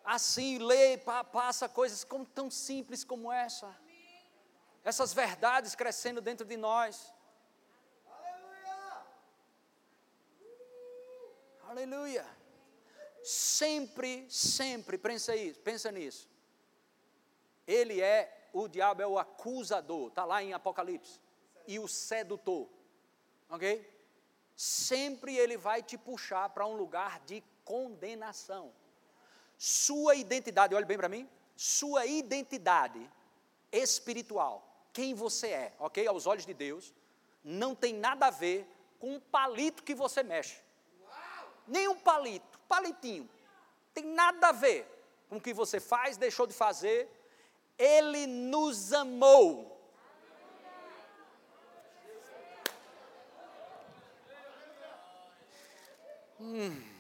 [0.06, 0.98] assim, lê,
[1.34, 3.76] passa coisas como, tão simples como essa.
[4.86, 7.14] Essas verdades crescendo dentro de nós.
[11.68, 12.26] Aleluia.
[13.26, 16.30] Sempre, sempre, pensa, isso, pensa nisso.
[17.66, 21.20] Ele é, o diabo é o acusador, está lá em Apocalipse.
[21.66, 22.70] E o sedutor.
[23.50, 23.92] Ok?
[24.56, 28.72] Sempre ele vai te puxar para um lugar de condenação.
[29.58, 33.10] Sua identidade, olhe bem para mim, sua identidade
[33.72, 36.06] espiritual, quem você é, ok?
[36.06, 36.94] Aos olhos de Deus,
[37.44, 38.68] não tem nada a ver
[39.00, 40.64] com um palito que você mexe
[41.68, 43.30] nem um palito, palitinho.
[43.94, 44.86] Tem nada a ver
[45.30, 47.10] com o que você faz, deixou de fazer.
[47.78, 49.72] Ele nos amou.
[56.40, 56.95] Hum.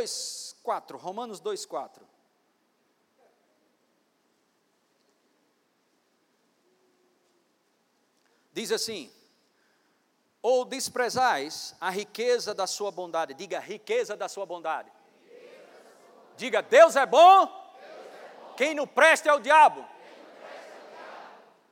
[0.00, 2.08] Dois, quatro, Romanos 2, 4.
[8.50, 9.12] Diz assim:
[10.40, 14.90] Ou desprezais a riqueza da sua bondade, diga riqueza da sua bondade.
[16.34, 17.46] Diga, Deus é bom,
[18.56, 19.86] quem não presta é o diabo.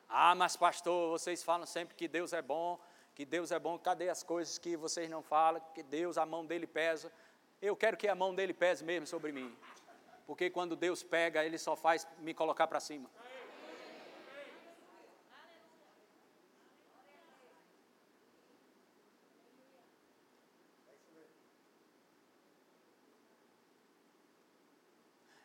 [0.06, 2.78] Ah, mas pastor, vocês falam sempre que Deus é bom,
[3.14, 6.44] que Deus é bom, cadê as coisas que vocês não falam, que Deus, a mão
[6.44, 7.10] dele pesa.
[7.60, 9.54] Eu quero que a mão dele pese mesmo sobre mim.
[10.26, 13.10] Porque quando Deus pega, ele só faz me colocar para cima.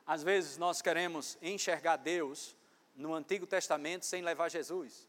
[0.06, 2.56] Às vezes nós queremos enxergar Deus
[2.95, 5.08] no Antigo Testamento sem levar Jesus.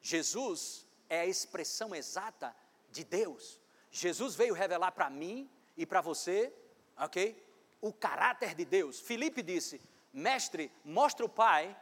[0.00, 2.56] Jesus é a expressão exata
[2.90, 3.59] de Deus.
[3.90, 6.52] Jesus veio revelar para mim e para você,
[6.96, 7.42] ok?
[7.80, 9.00] O caráter de Deus.
[9.00, 9.80] Filipe disse:
[10.12, 11.76] Mestre, mostra o Pai,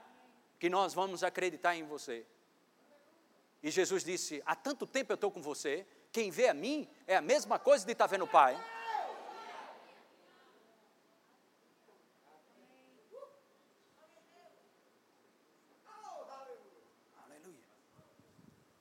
[0.59, 2.27] que nós vamos acreditar em você.
[3.63, 7.17] E Jesus disse: Há tanto tempo eu estou com você, quem vê a mim é
[7.17, 8.55] a mesma coisa de estar tá vendo o Pai.
[17.25, 17.59] Aleluia.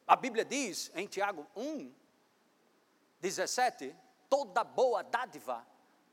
[0.07, 1.93] A Bíblia diz em Tiago 1,
[3.27, 3.95] 17,
[4.29, 5.65] toda boa dádiva,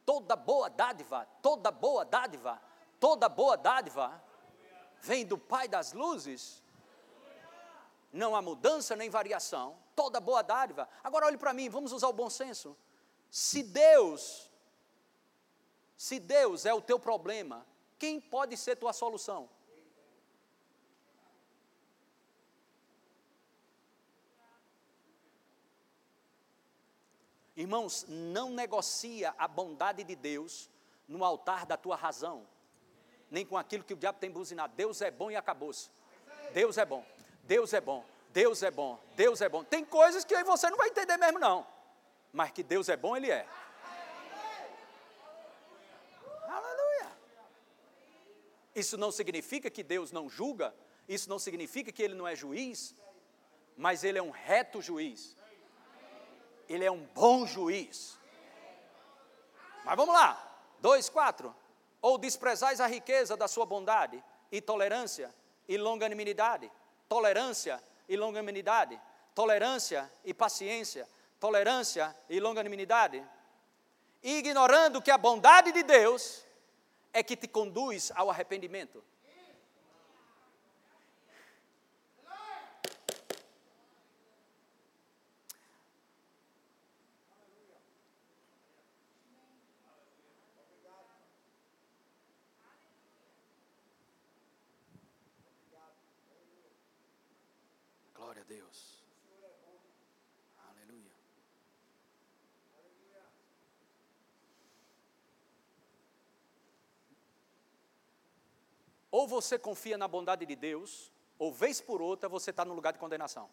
[0.04, 2.60] toda boa dádiva, toda boa dádiva,
[2.98, 4.22] toda boa dádiva
[5.00, 6.62] vem do Pai das luzes.
[8.12, 10.88] Não há mudança nem variação, toda boa dádiva.
[11.02, 12.76] Agora olhe para mim, vamos usar o bom senso.
[13.30, 14.50] Se Deus,
[15.96, 17.66] se Deus é o teu problema,
[17.98, 19.48] quem pode ser tua solução?
[27.56, 30.68] Irmãos, não negocia a bondade de Deus
[31.06, 32.46] no altar da tua razão,
[33.30, 34.74] nem com aquilo que o diabo tem buzinado.
[34.74, 35.88] Deus é bom e acabou-se.
[36.52, 37.04] Deus é bom,
[37.44, 39.62] Deus é bom, Deus é bom, Deus é bom.
[39.62, 41.66] Tem coisas que você não vai entender mesmo, não.
[42.32, 43.46] Mas que Deus é bom, Ele é.
[46.48, 47.12] Aleluia.
[48.74, 50.74] Isso não significa que Deus não julga,
[51.08, 52.96] isso não significa que Ele não é juiz,
[53.76, 55.36] mas Ele é um reto juiz.
[56.68, 58.18] Ele é um bom juiz.
[59.84, 60.40] Mas vamos lá,
[60.80, 61.54] 2, 4.
[62.00, 65.34] Ou desprezais a riqueza da sua bondade e tolerância
[65.68, 66.70] e longanimidade,
[67.08, 69.00] tolerância e longanimidade,
[69.34, 71.08] tolerância e paciência,
[71.40, 73.24] tolerância e longanimidade,
[74.22, 76.44] ignorando que a bondade de Deus
[77.12, 79.02] é que te conduz ao arrependimento.
[98.44, 99.02] A Deus.
[100.70, 101.12] Aleluia.
[109.10, 112.92] Ou você confia na bondade de Deus, ou vez por outra você está no lugar
[112.92, 113.48] de condenação.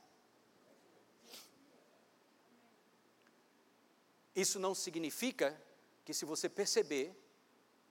[4.36, 5.62] Isso não significa
[6.06, 7.16] que se você perceber,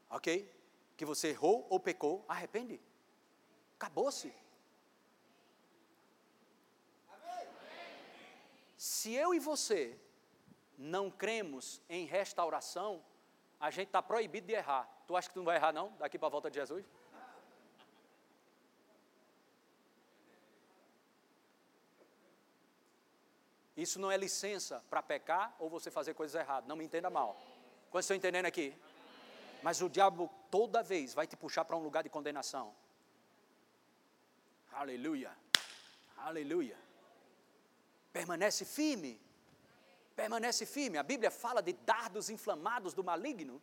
[0.08, 0.50] ok,
[0.96, 2.80] que você errou ou pecou, arrepende.
[3.76, 4.39] Acabou-se.
[8.80, 10.00] Se eu e você
[10.78, 13.04] não cremos em restauração,
[13.60, 14.88] a gente está proibido de errar.
[15.06, 16.86] Tu acha que tu não vai errar, não, daqui para a volta de Jesus?
[23.76, 26.66] Isso não é licença para pecar ou você fazer coisas erradas.
[26.66, 27.38] Não me entenda mal.
[27.90, 28.74] Quando estão entendendo aqui?
[29.62, 32.74] Mas o diabo toda vez vai te puxar para um lugar de condenação.
[34.72, 35.36] Aleluia.
[36.16, 36.89] Aleluia.
[38.12, 39.20] Permanece firme.
[40.16, 40.98] Permanece firme.
[40.98, 43.60] A Bíblia fala de dardos inflamados do maligno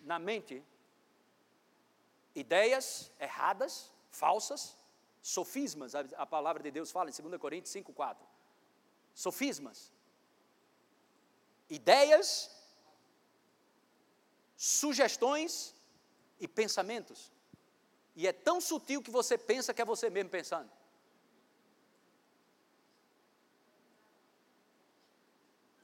[0.00, 0.64] na mente.
[2.34, 4.76] Ideias erradas, falsas,
[5.22, 8.26] sofismas, a, palavra de Deus fala em 2 Coríntios 5, 4.
[9.14, 9.92] Sofismas.
[11.68, 12.50] Ideias,
[14.56, 15.74] sugestões
[16.40, 17.30] e pensamentos.
[18.16, 20.70] E é tão sutil que você pensa que é você mesmo pensando.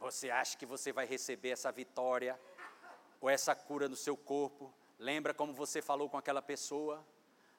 [0.05, 2.39] Você acha que você vai receber essa vitória
[3.23, 4.71] ou essa cura no seu corpo?
[4.99, 7.03] Lembra como você falou com aquela pessoa?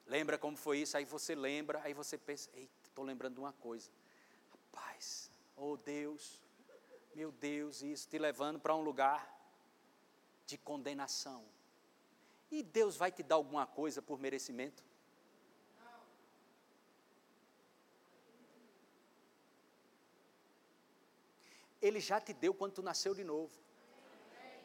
[0.06, 0.96] Lembra como foi isso?
[0.96, 3.90] Aí você lembra, aí você pensa, eita, estou lembrando de uma coisa.
[4.52, 6.40] Rapaz, oh Deus,
[7.16, 9.28] meu Deus, isso te levando para um lugar
[10.46, 11.44] de condenação.
[12.52, 14.84] E Deus vai te dar alguma coisa por merecimento?
[21.88, 23.54] Ele já te deu quando tu nasceu de novo.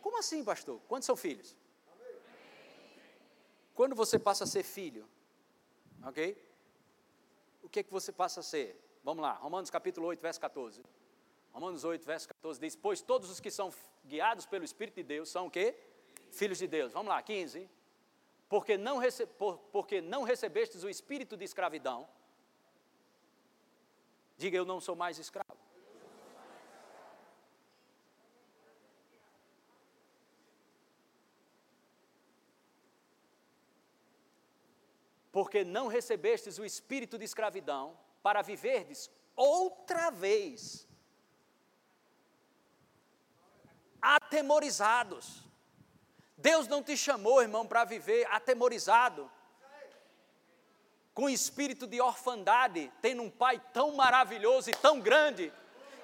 [0.01, 0.81] Como assim, pastor?
[0.89, 1.55] Quantos são filhos?
[3.75, 5.07] Quando você passa a ser filho,
[6.03, 6.23] ok?
[7.63, 8.69] O que é que você passa a ser?
[9.05, 10.83] Vamos lá, Romanos capítulo 8, verso 14.
[11.53, 13.73] Romanos 8, verso 14 diz: Pois todos os que são
[14.07, 15.75] guiados pelo Espírito de Deus são o quê?
[16.31, 16.93] Filhos de Deus.
[16.93, 17.69] Vamos lá, 15.
[18.49, 22.09] Porque não, rece por, porque não recebestes o espírito de escravidão.
[24.37, 25.50] Diga, eu não sou mais escravo.
[35.41, 40.87] Porque não recebestes o espírito de escravidão para viverdes outra vez
[44.03, 45.43] atemorizados.
[46.37, 49.31] Deus não te chamou, irmão, para viver atemorizado,
[51.15, 55.51] com espírito de orfandade, tendo um pai tão maravilhoso e tão grande,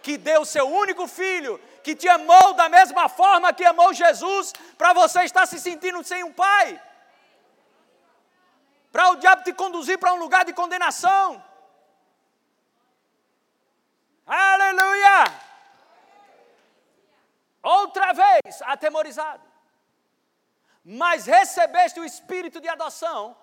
[0.02, 4.94] que deu seu único filho, que te amou da mesma forma que amou Jesus, para
[4.94, 6.80] você estar se sentindo sem um pai
[8.92, 11.42] para o diabo te conduzir para um lugar de condenação.
[14.26, 15.24] Aleluia!
[17.62, 19.42] Outra vez, atemorizado.
[20.84, 23.36] Mas recebeste o espírito de adoção,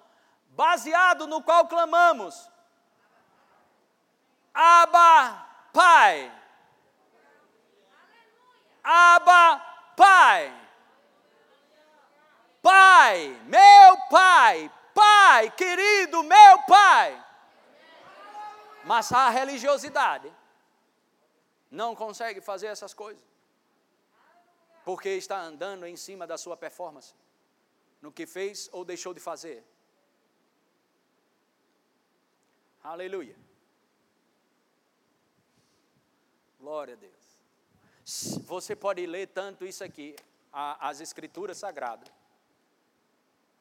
[0.50, 2.50] baseado no qual clamamos:
[4.54, 6.32] Abba, Pai.
[8.84, 9.62] Abba,
[9.96, 10.64] Pai.
[12.62, 17.26] Pai, meu Pai, Pai, querido, meu Pai.
[18.86, 20.32] Mas a religiosidade
[21.72, 23.24] não consegue fazer essas coisas.
[24.86, 27.16] Porque está andando em cima da sua performance,
[28.02, 29.64] no que fez ou deixou de fazer.
[32.84, 33.36] Aleluia.
[36.60, 37.40] Glória a Deus.
[38.46, 40.16] Você pode ler tanto isso aqui,
[40.52, 42.13] as Escrituras Sagradas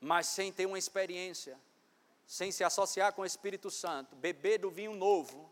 [0.02, 1.56] mas sem ter uma experiência,
[2.26, 5.48] sem se associar com o Espírito Santo, beber do vinho novo,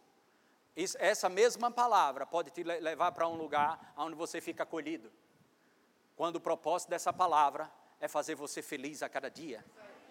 [0.98, 5.12] essa mesma palavra pode te levar para um lugar onde você fica acolhido.
[6.16, 7.70] Quando o propósito dessa palavra
[8.00, 9.64] é fazer você feliz a cada dia,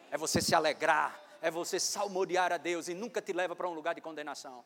[0.09, 3.73] é você se alegrar, é você salmodiar a Deus e nunca te leva para um
[3.73, 4.63] lugar de condenação.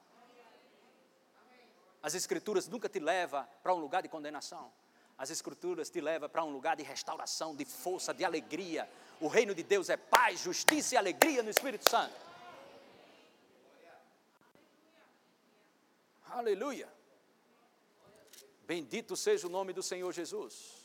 [2.02, 4.72] As Escrituras nunca te levam para um lugar de condenação.
[5.18, 8.90] As Escrituras te levam para um lugar de restauração, de força, de alegria.
[9.20, 12.16] O reino de Deus é paz, justiça e alegria no Espírito Santo.
[16.30, 16.92] Aleluia.
[18.66, 20.84] Bendito seja o nome do Senhor Jesus.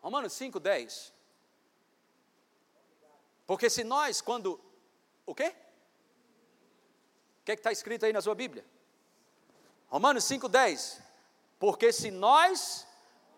[0.00, 1.12] Romanos 5, 10.
[3.46, 4.60] Porque se nós, quando.
[5.24, 5.54] O quê?
[7.40, 8.64] O que é está escrito aí na sua Bíblia?
[9.88, 11.02] Romanos 5, 10.
[11.58, 12.86] Porque se nós,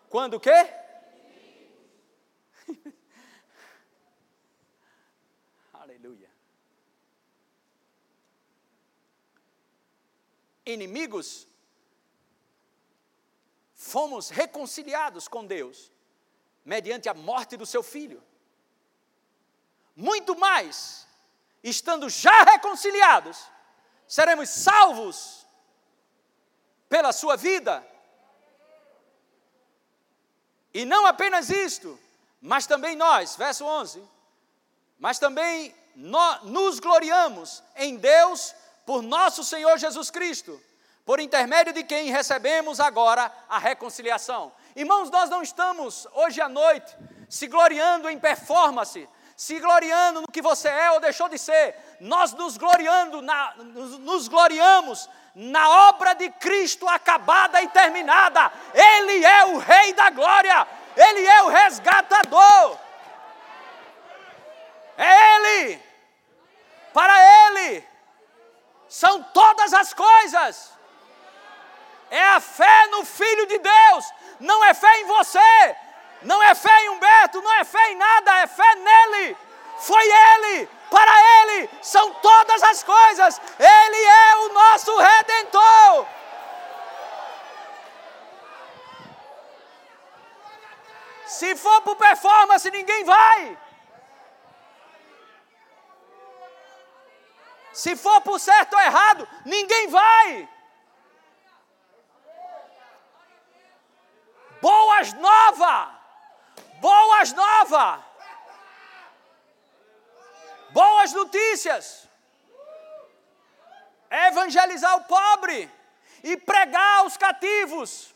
[0.08, 0.50] quando o quê?
[5.72, 6.30] Aleluia.
[10.66, 11.46] Inimigos,
[13.74, 15.92] fomos reconciliados com Deus
[16.64, 18.22] mediante a morte do seu filho.
[19.96, 21.08] Muito mais,
[21.62, 23.50] estando já reconciliados,
[24.06, 25.47] seremos salvos
[26.88, 27.84] pela sua vida.
[30.72, 31.98] E não apenas isto,
[32.40, 34.02] mas também nós, verso 11,
[34.98, 38.54] mas também nós nos gloriamos em Deus
[38.86, 40.60] por nosso Senhor Jesus Cristo,
[41.04, 44.52] por intermédio de quem recebemos agora a reconciliação.
[44.76, 46.96] Irmãos, nós não estamos hoje à noite
[47.28, 51.74] se gloriando em performance, se gloriando no que você é ou deixou de ser.
[52.00, 55.08] Nós nos gloriando na, nos, nos gloriamos
[55.40, 58.50] na obra de Cristo acabada e terminada.
[58.74, 60.66] Ele é o Rei da Glória,
[60.96, 62.76] Ele é o resgatador.
[64.96, 65.80] É Ele,
[66.92, 67.14] para
[67.46, 67.86] Ele,
[68.88, 70.76] são todas as coisas.
[72.10, 75.76] É a fé no Filho de Deus, não é fé em você,
[76.22, 79.36] não é fé em Humberto, não é fé em nada, é fé nele.
[79.78, 81.12] Foi Ele, para
[81.42, 86.06] Ele são todas as coisas, Ele é o nosso redentor.
[91.26, 93.58] Se for por performance, ninguém vai.
[97.72, 100.48] Se for por certo ou errado, ninguém vai.
[104.60, 105.88] Boas novas!
[106.80, 108.07] Boas novas!
[110.70, 112.08] Boas notícias!
[114.10, 115.70] evangelizar o pobre
[116.22, 118.14] e pregar aos cativos.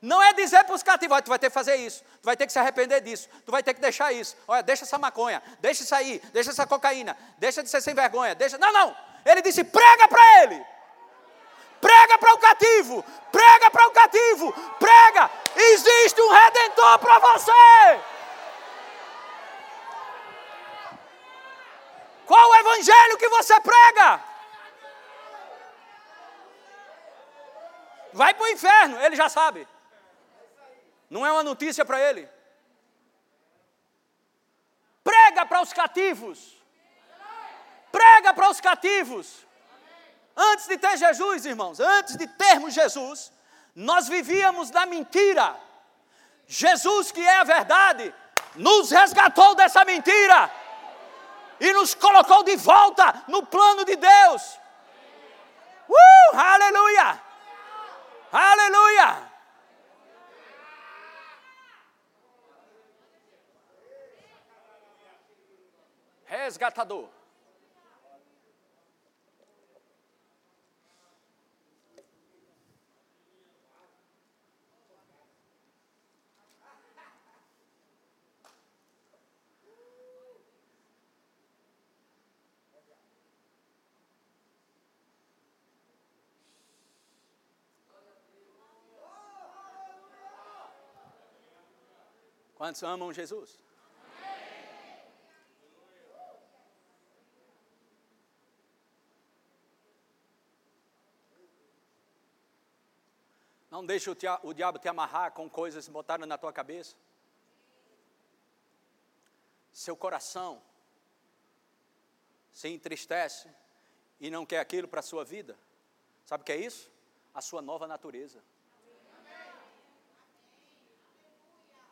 [0.00, 2.46] Não é dizer para os cativos, tu vai ter que fazer isso, tu vai ter
[2.46, 4.36] que se arrepender disso, tu vai ter que deixar isso.
[4.46, 8.34] Olha, deixa essa maconha, deixa isso aí, deixa essa cocaína, deixa de ser sem vergonha,
[8.34, 8.58] deixa.
[8.58, 8.96] Não, não.
[9.24, 10.64] Ele disse: prega para ele.
[11.80, 15.30] Prega para o cativo, prega para o cativo, prega.
[15.54, 18.00] Existe um redentor para você.
[22.26, 24.20] Qual o evangelho que você prega?
[28.12, 29.66] Vai para o inferno, ele já sabe.
[31.08, 32.28] Não é uma notícia para ele.
[35.04, 36.56] Prega para os cativos.
[37.92, 39.46] Prega para os cativos.
[40.36, 43.32] Antes de ter Jesus, irmãos, antes de termos Jesus,
[43.74, 45.54] nós vivíamos na mentira.
[46.46, 48.12] Jesus, que é a verdade,
[48.56, 50.50] nos resgatou dessa mentira
[51.60, 54.58] e nos colocou de volta no plano de Deus.
[55.88, 57.22] Uh, aleluia!
[58.32, 59.32] Aleluia!
[66.24, 67.15] Resgatador.
[92.66, 93.60] Quantos amam Jesus?
[103.70, 106.96] Não deixe o, diabo te amarrar com coisas botadas na tua cabeça.
[109.70, 110.60] Seu coração
[112.50, 113.48] se entristece
[114.18, 115.56] e não quer aquilo para a sua vida.
[116.24, 116.90] Sabe o que é isso?
[117.32, 118.42] A sua nova natureza.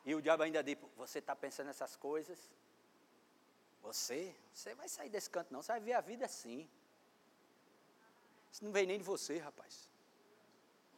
[0.04, 2.38] E o diabo ainda diz: Você está pensando nessas coisas?
[3.82, 4.34] Você?
[4.52, 5.62] Você vai sair desse canto, não.
[5.62, 6.68] Você vai ver a vida assim.
[8.50, 9.90] Isso não vem nem de você, rapaz.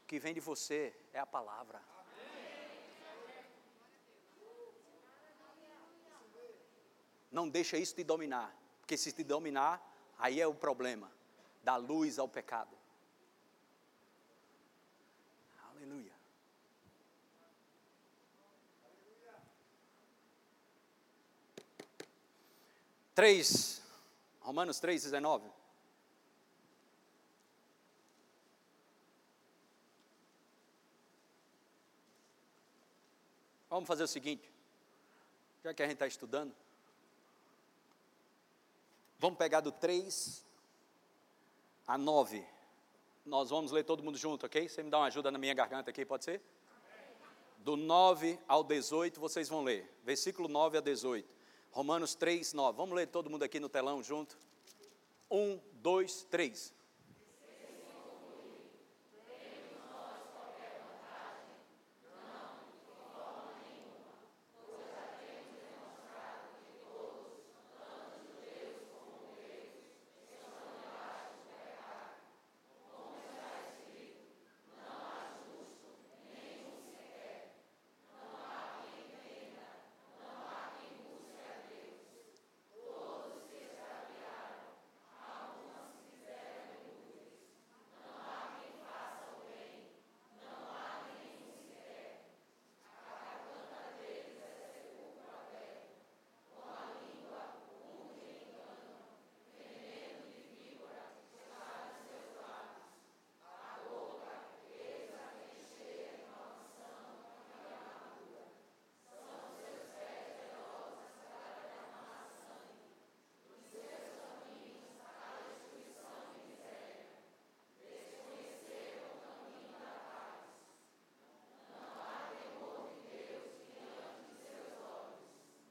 [0.03, 1.81] O que vem de você é a palavra.
[7.31, 8.55] Não deixa isso te dominar.
[8.81, 9.83] Porque se te dominar,
[10.19, 11.11] aí é o problema.
[11.63, 12.77] Dá luz ao pecado.
[23.17, 23.83] 3,
[24.43, 25.51] Romanos 3, 19.
[33.71, 34.53] Vamos fazer o seguinte,
[35.65, 36.55] já que a gente está estudando,
[39.19, 40.45] vamos pegar do 3
[41.87, 42.47] a 9.
[43.25, 44.69] Nós vamos ler todo mundo junto, ok?
[44.69, 46.43] Você me dá uma ajuda na minha garganta aqui, pode ser?
[47.61, 51.36] Do 9 ao 18 vocês vão ler, versículo 9 a 18.
[51.77, 52.75] Romanos 3, 9.
[52.75, 54.39] Vamos ler todo mundo aqui no telão junto?
[55.31, 56.75] 1, 2, 3.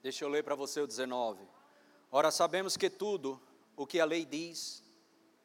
[0.06, 1.43] Deixa eu ler para você o 19.
[2.12, 3.41] Ora, sabemos que tudo
[3.76, 4.84] o que a lei diz,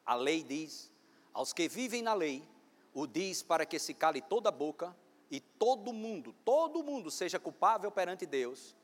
[0.05, 0.91] a lei diz,
[1.33, 2.47] aos que vivem na lei,
[2.93, 4.95] o diz para que se cale toda a boca
[5.31, 8.75] e todo mundo, todo mundo seja culpável perante Deus,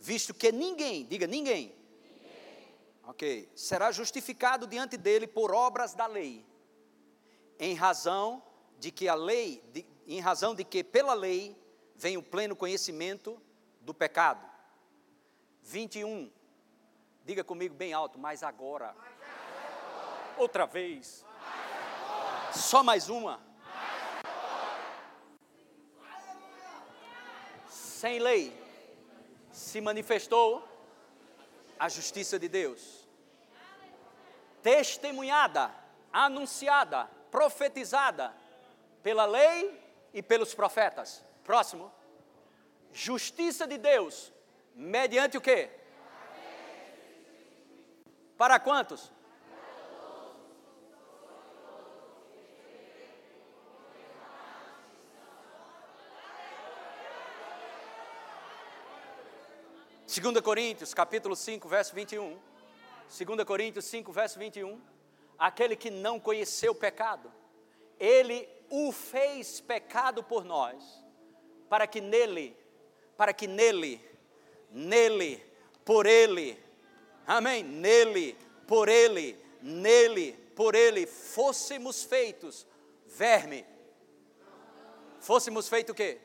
[0.00, 2.74] visto que ninguém, diga ninguém, ninguém.
[3.06, 6.42] ok, será justificado diante dele por obras da lei,
[7.58, 8.42] em razão
[8.78, 11.54] de que a lei, de, em razão de que pela lei
[11.94, 13.38] vem o pleno conhecimento
[13.82, 14.56] do pecado
[15.62, 16.30] 21.
[17.24, 18.94] Diga comigo bem alto, mas agora.
[20.36, 21.24] Outra vez.
[22.52, 23.40] Só mais uma.
[27.68, 28.56] Sem lei
[29.52, 30.66] se manifestou
[31.78, 33.06] a justiça de Deus.
[34.62, 35.74] Testemunhada,
[36.12, 38.34] anunciada, profetizada
[39.02, 39.80] pela lei
[40.14, 41.24] e pelos profetas.
[41.44, 41.92] Próximo.
[42.92, 44.32] Justiça de Deus
[44.80, 45.70] Mediante o quê?
[48.36, 49.10] Para quantos?
[60.06, 62.38] Segunda Coríntios, capítulo 5, verso 21.
[63.08, 64.80] 2 Coríntios 5, verso 21.
[65.36, 67.32] Aquele que não conheceu o pecado,
[67.98, 71.04] ele o fez pecado por nós,
[71.68, 72.56] para que nele,
[73.16, 74.07] para que nele
[74.70, 75.42] nele,
[75.84, 76.58] por ele,
[77.26, 77.62] amém?
[77.62, 82.66] Nele, por ele, nele, por ele, fôssemos feitos
[83.06, 83.64] verme.
[85.20, 86.18] Fôssemos feitos o quê?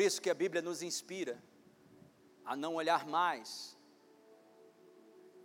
[0.00, 1.34] Por isso que a Bíblia nos inspira
[2.42, 3.76] a não olhar mais.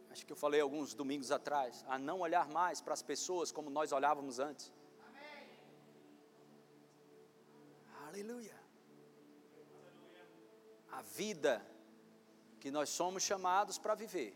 [0.10, 3.70] Acho que eu falei alguns domingos atrás, a não olhar mais para as pessoas como
[3.70, 4.72] nós olhávamos antes.
[5.08, 5.50] Amém.
[8.08, 8.58] Aleluia.
[10.90, 11.54] A vida
[12.62, 14.32] que nós somos chamados para viver.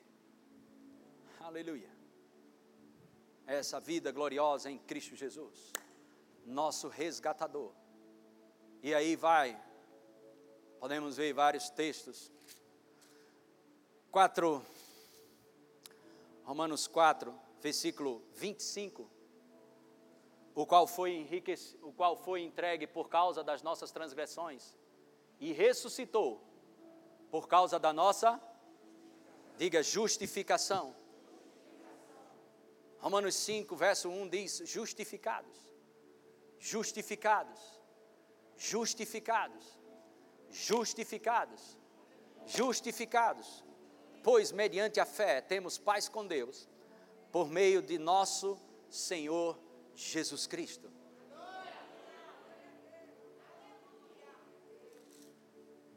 [1.40, 1.92] Aleluia
[3.48, 5.72] essa vida gloriosa em Cristo Jesus,
[6.46, 7.74] nosso resgatador.
[8.84, 9.60] E aí vai,
[10.80, 12.32] podemos ver vários textos.
[14.12, 14.66] 4,
[16.46, 19.08] Romanos 4, versículo 25,
[20.56, 21.28] o qual foi,
[21.82, 24.76] o qual foi entregue por causa das nossas transgressões
[25.40, 26.42] e ressuscitou
[27.30, 28.42] por causa da nossa,
[29.58, 30.96] diga, justificação.
[33.00, 35.56] Romanos 5, verso 1 diz: justificados,
[36.58, 37.60] justificados,
[38.58, 39.79] justificados,
[40.52, 41.78] justificados,
[42.46, 43.64] justificados,
[44.24, 46.68] pois mediante a fé temos paz com Deus,
[47.32, 49.60] por meio de nosso Senhor
[49.96, 50.92] Jesus Cristo.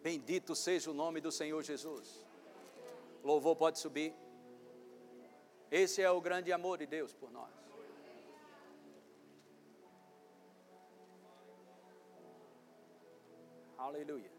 [0.02, 2.26] Bendito seja o nome do Senhor Jesus.
[3.22, 4.12] Louvor pode subir.
[5.70, 7.52] Esse é o grande amor de Deus por nós.
[13.78, 14.31] Aleluia.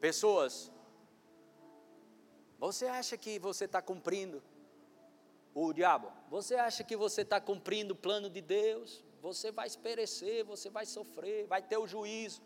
[0.00, 0.72] Pessoas,
[2.58, 4.42] você acha que você está cumprindo
[5.54, 6.10] o diabo?
[6.30, 9.04] Você acha que você está cumprindo o plano de Deus?
[9.20, 12.40] Você vai perecer, você vai sofrer, vai ter o juízo.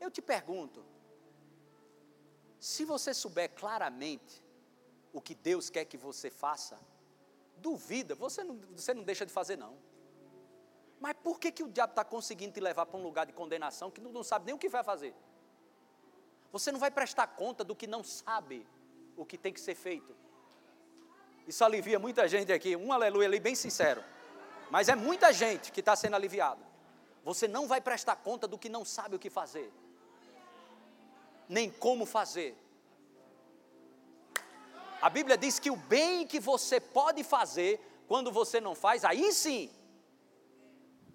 [0.00, 0.84] Eu te pergunto,
[2.58, 4.42] se você souber claramente
[5.12, 6.76] o que Deus quer que você faça,
[7.58, 9.78] duvida, você não, você não deixa de fazer, não.
[10.98, 13.90] Mas por que, que o diabo está conseguindo te levar para um lugar de condenação
[13.90, 15.14] que não, não sabe nem o que vai fazer?
[16.56, 18.66] Você não vai prestar conta do que não sabe
[19.14, 20.16] o que tem que ser feito.
[21.46, 24.02] Isso alivia muita gente aqui, um aleluia ali bem sincero.
[24.70, 26.64] Mas é muita gente que está sendo aliviada.
[27.22, 29.70] Você não vai prestar conta do que não sabe o que fazer,
[31.46, 32.56] nem como fazer.
[35.02, 37.78] A Bíblia diz que o bem que você pode fazer,
[38.08, 39.70] quando você não faz, aí sim,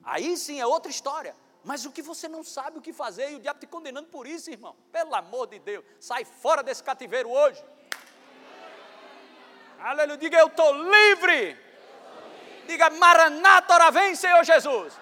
[0.03, 1.35] aí sim é outra história.
[1.64, 4.26] Mas o que você não sabe o que fazer e o diabo te condenando por
[4.26, 4.76] isso, irmão.
[4.91, 7.64] Pelo amor de Deus, sai fora desse cativeiro hoje.
[9.80, 11.57] Aleluia, diga eu estou livre.
[12.68, 14.93] Diga Maranata, ora vem, Senhor Jesus.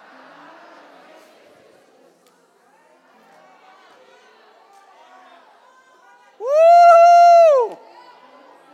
[6.40, 7.78] Uh!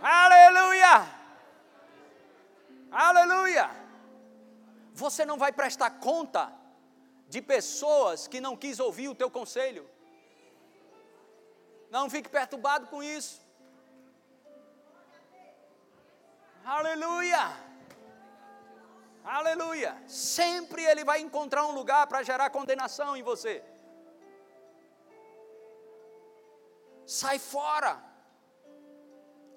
[0.02, 1.08] Aleluia!
[2.92, 3.70] Aleluia!
[4.94, 6.65] Você não vai prestar conta
[7.28, 9.90] de pessoas que não quis ouvir o teu conselho.
[11.90, 13.42] Não fique perturbado com isso.
[16.64, 17.44] Aleluia!
[19.24, 19.92] Aleluia!
[20.08, 23.64] Sempre ele vai encontrar um lugar para gerar condenação em você.
[27.06, 28.04] Sai fora.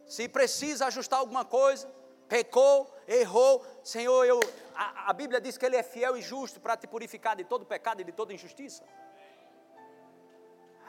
[0.06, 1.90] Se precisa ajustar alguma coisa,
[2.28, 4.40] pecou, errou, Senhor, eu,
[4.84, 7.66] a, a Bíblia diz que Ele é fiel e justo para te purificar de todo
[7.66, 8.84] pecado e de toda injustiça.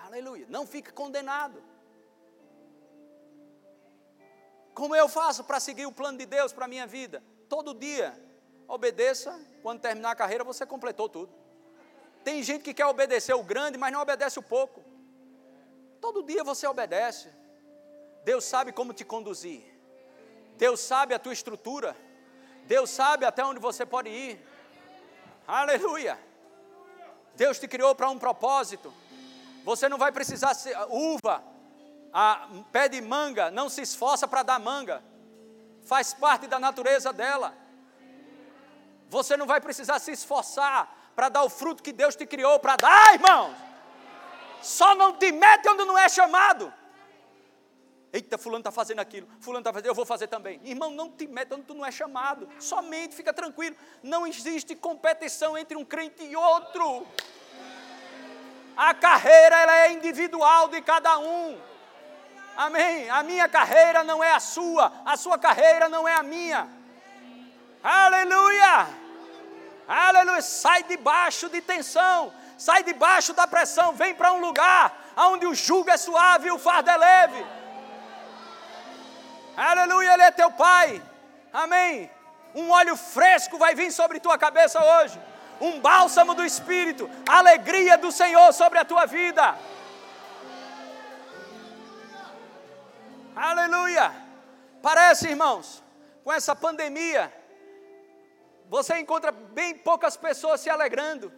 [0.06, 0.46] Aleluia.
[0.48, 1.64] Não fique condenado.
[4.76, 7.24] Como eu faço para seguir o plano de Deus para a minha vida?
[7.50, 8.08] Todo dia,
[8.68, 9.32] obedeça,
[9.64, 11.34] quando terminar a carreira você completou tudo.
[12.24, 14.84] Tem gente que quer obedecer o grande, mas não obedece o pouco.
[16.00, 17.30] Todo dia você obedece.
[18.24, 19.64] Deus sabe como te conduzir.
[20.58, 21.96] Deus sabe a tua estrutura.
[22.70, 24.39] Deus sabe até onde você pode ir.
[25.47, 26.17] Aleluia.
[27.36, 28.93] Deus te criou para um propósito.
[29.65, 31.43] Você não vai precisar ser uva
[32.13, 35.03] a pé de manga não se esforça para dar manga,
[35.84, 37.55] faz parte da natureza dela.
[39.09, 42.76] Você não vai precisar se esforçar para dar o fruto que Deus te criou para
[42.76, 43.55] dar, irmãos.
[44.61, 46.72] Só não te mete onde não é chamado.
[48.12, 50.60] Eita, fulano está fazendo aquilo, fulano está fazendo, eu vou fazer também.
[50.64, 52.49] Irmão, não te onde tu não é chamado.
[52.60, 53.76] Somente fica tranquilo.
[54.01, 57.05] Não existe competição entre um crente e outro.
[58.76, 61.60] A carreira ela é individual de cada um.
[62.57, 63.10] Amém.
[63.10, 66.68] A minha carreira não é a sua, a sua carreira não é a minha.
[67.84, 68.88] Aleluia!
[69.88, 70.41] Aleluia!
[70.41, 75.89] Sai debaixo de tensão, sai debaixo da pressão, vem para um lugar onde o jugo
[75.89, 77.59] é suave e o fardo é leve.
[79.60, 81.03] Aleluia, Ele é teu Pai.
[81.51, 82.10] Amém.
[82.55, 85.20] Um óleo fresco vai vir sobre tua cabeça hoje.
[85.60, 89.57] Um bálsamo do Espírito, alegria do Senhor sobre a tua vida.
[93.36, 94.14] Aleluia!
[94.82, 95.84] Parece, irmãos,
[96.24, 97.34] com essa pandemia,
[98.70, 101.34] você encontra bem poucas pessoas se alegrando.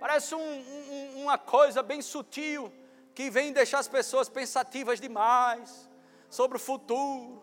[0.00, 2.72] Parece um, um, uma coisa bem sutil
[3.14, 5.89] que vem deixar as pessoas pensativas demais
[6.30, 7.42] sobre o futuro.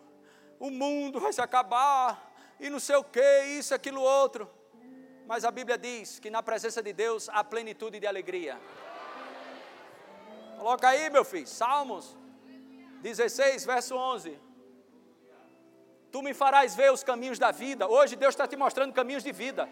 [0.58, 4.50] O mundo vai se acabar e não sei o que, isso, aquilo, outro.
[5.26, 8.58] Mas a Bíblia diz que na presença de Deus há plenitude de alegria.
[10.58, 12.16] Coloca aí, meu filho, Salmos
[13.02, 14.40] 16, verso 11.
[16.10, 17.86] Tu me farás ver os caminhos da vida.
[17.86, 19.68] Hoje Deus está te mostrando caminhos de vida.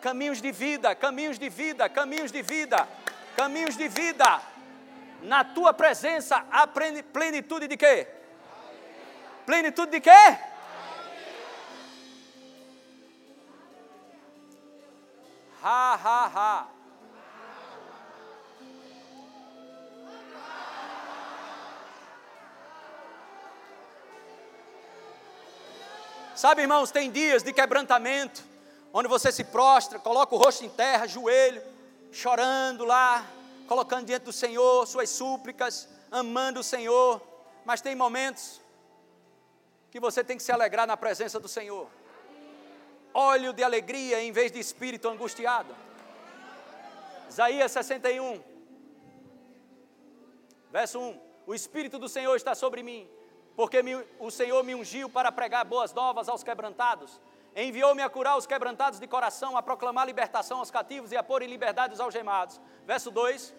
[0.00, 2.88] Caminhos de vida, caminhos de vida, caminhos de vida,
[3.36, 4.40] caminhos de vida.
[5.22, 8.06] Na tua presença há plenitude de quê?
[9.44, 10.10] Plenitude de quê?
[15.62, 16.68] Ha, ha, ha.
[26.34, 28.42] Sabe, irmãos, tem dias de quebrantamento,
[28.94, 31.62] onde você se prostra, coloca o rosto em terra, joelho,
[32.10, 33.26] chorando lá,
[33.70, 37.22] colocando diante do Senhor suas súplicas, amando o Senhor,
[37.64, 38.60] mas tem momentos
[39.92, 41.86] que você tem que se alegrar na presença do Senhor.
[43.14, 45.72] Óleo de alegria em vez de espírito angustiado.
[47.28, 48.42] Isaías 61,
[50.72, 53.08] verso 1: O Espírito do Senhor está sobre mim
[53.54, 57.20] porque me, o Senhor me ungiu para pregar boas novas aos quebrantados,
[57.54, 61.42] enviou-me a curar os quebrantados de coração, a proclamar libertação aos cativos e a pôr
[61.42, 62.60] em liberdade os algemados.
[62.86, 63.54] Verso 2: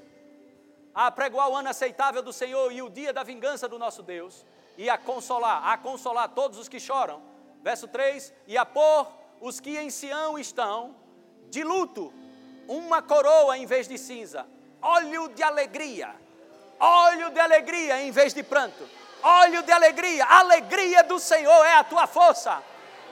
[0.93, 4.45] A pregoar o ano aceitável do Senhor e o dia da vingança do nosso Deus,
[4.77, 7.21] e a consolar, a consolar todos os que choram.
[7.61, 9.07] Verso 3: E a pôr
[9.39, 10.95] os que em Sião estão
[11.49, 12.13] de luto,
[12.67, 14.47] uma coroa em vez de cinza,
[14.81, 16.15] óleo de alegria,
[16.79, 20.25] óleo de alegria em vez de pranto óleo de alegria.
[20.25, 22.61] Alegria do Senhor é a tua força.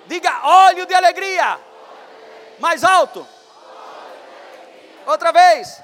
[0.10, 1.60] Diga óleo de alegria.
[2.57, 3.28] Mais alto.
[5.05, 5.84] Outra vez.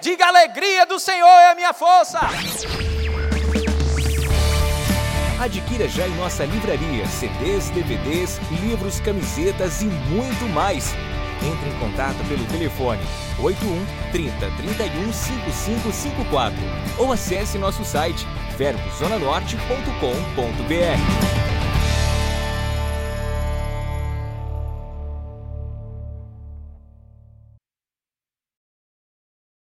[0.00, 2.18] Diga alegria do Senhor é a minha força.
[5.40, 10.92] Adquira já em nossa livraria CDs, DVDs, livros, camisetas e muito mais.
[11.42, 13.06] Entre em contato pelo telefone
[13.40, 16.58] 81 30 31 5554
[16.98, 21.51] ou acesse nosso site verbozonanorte.com.br.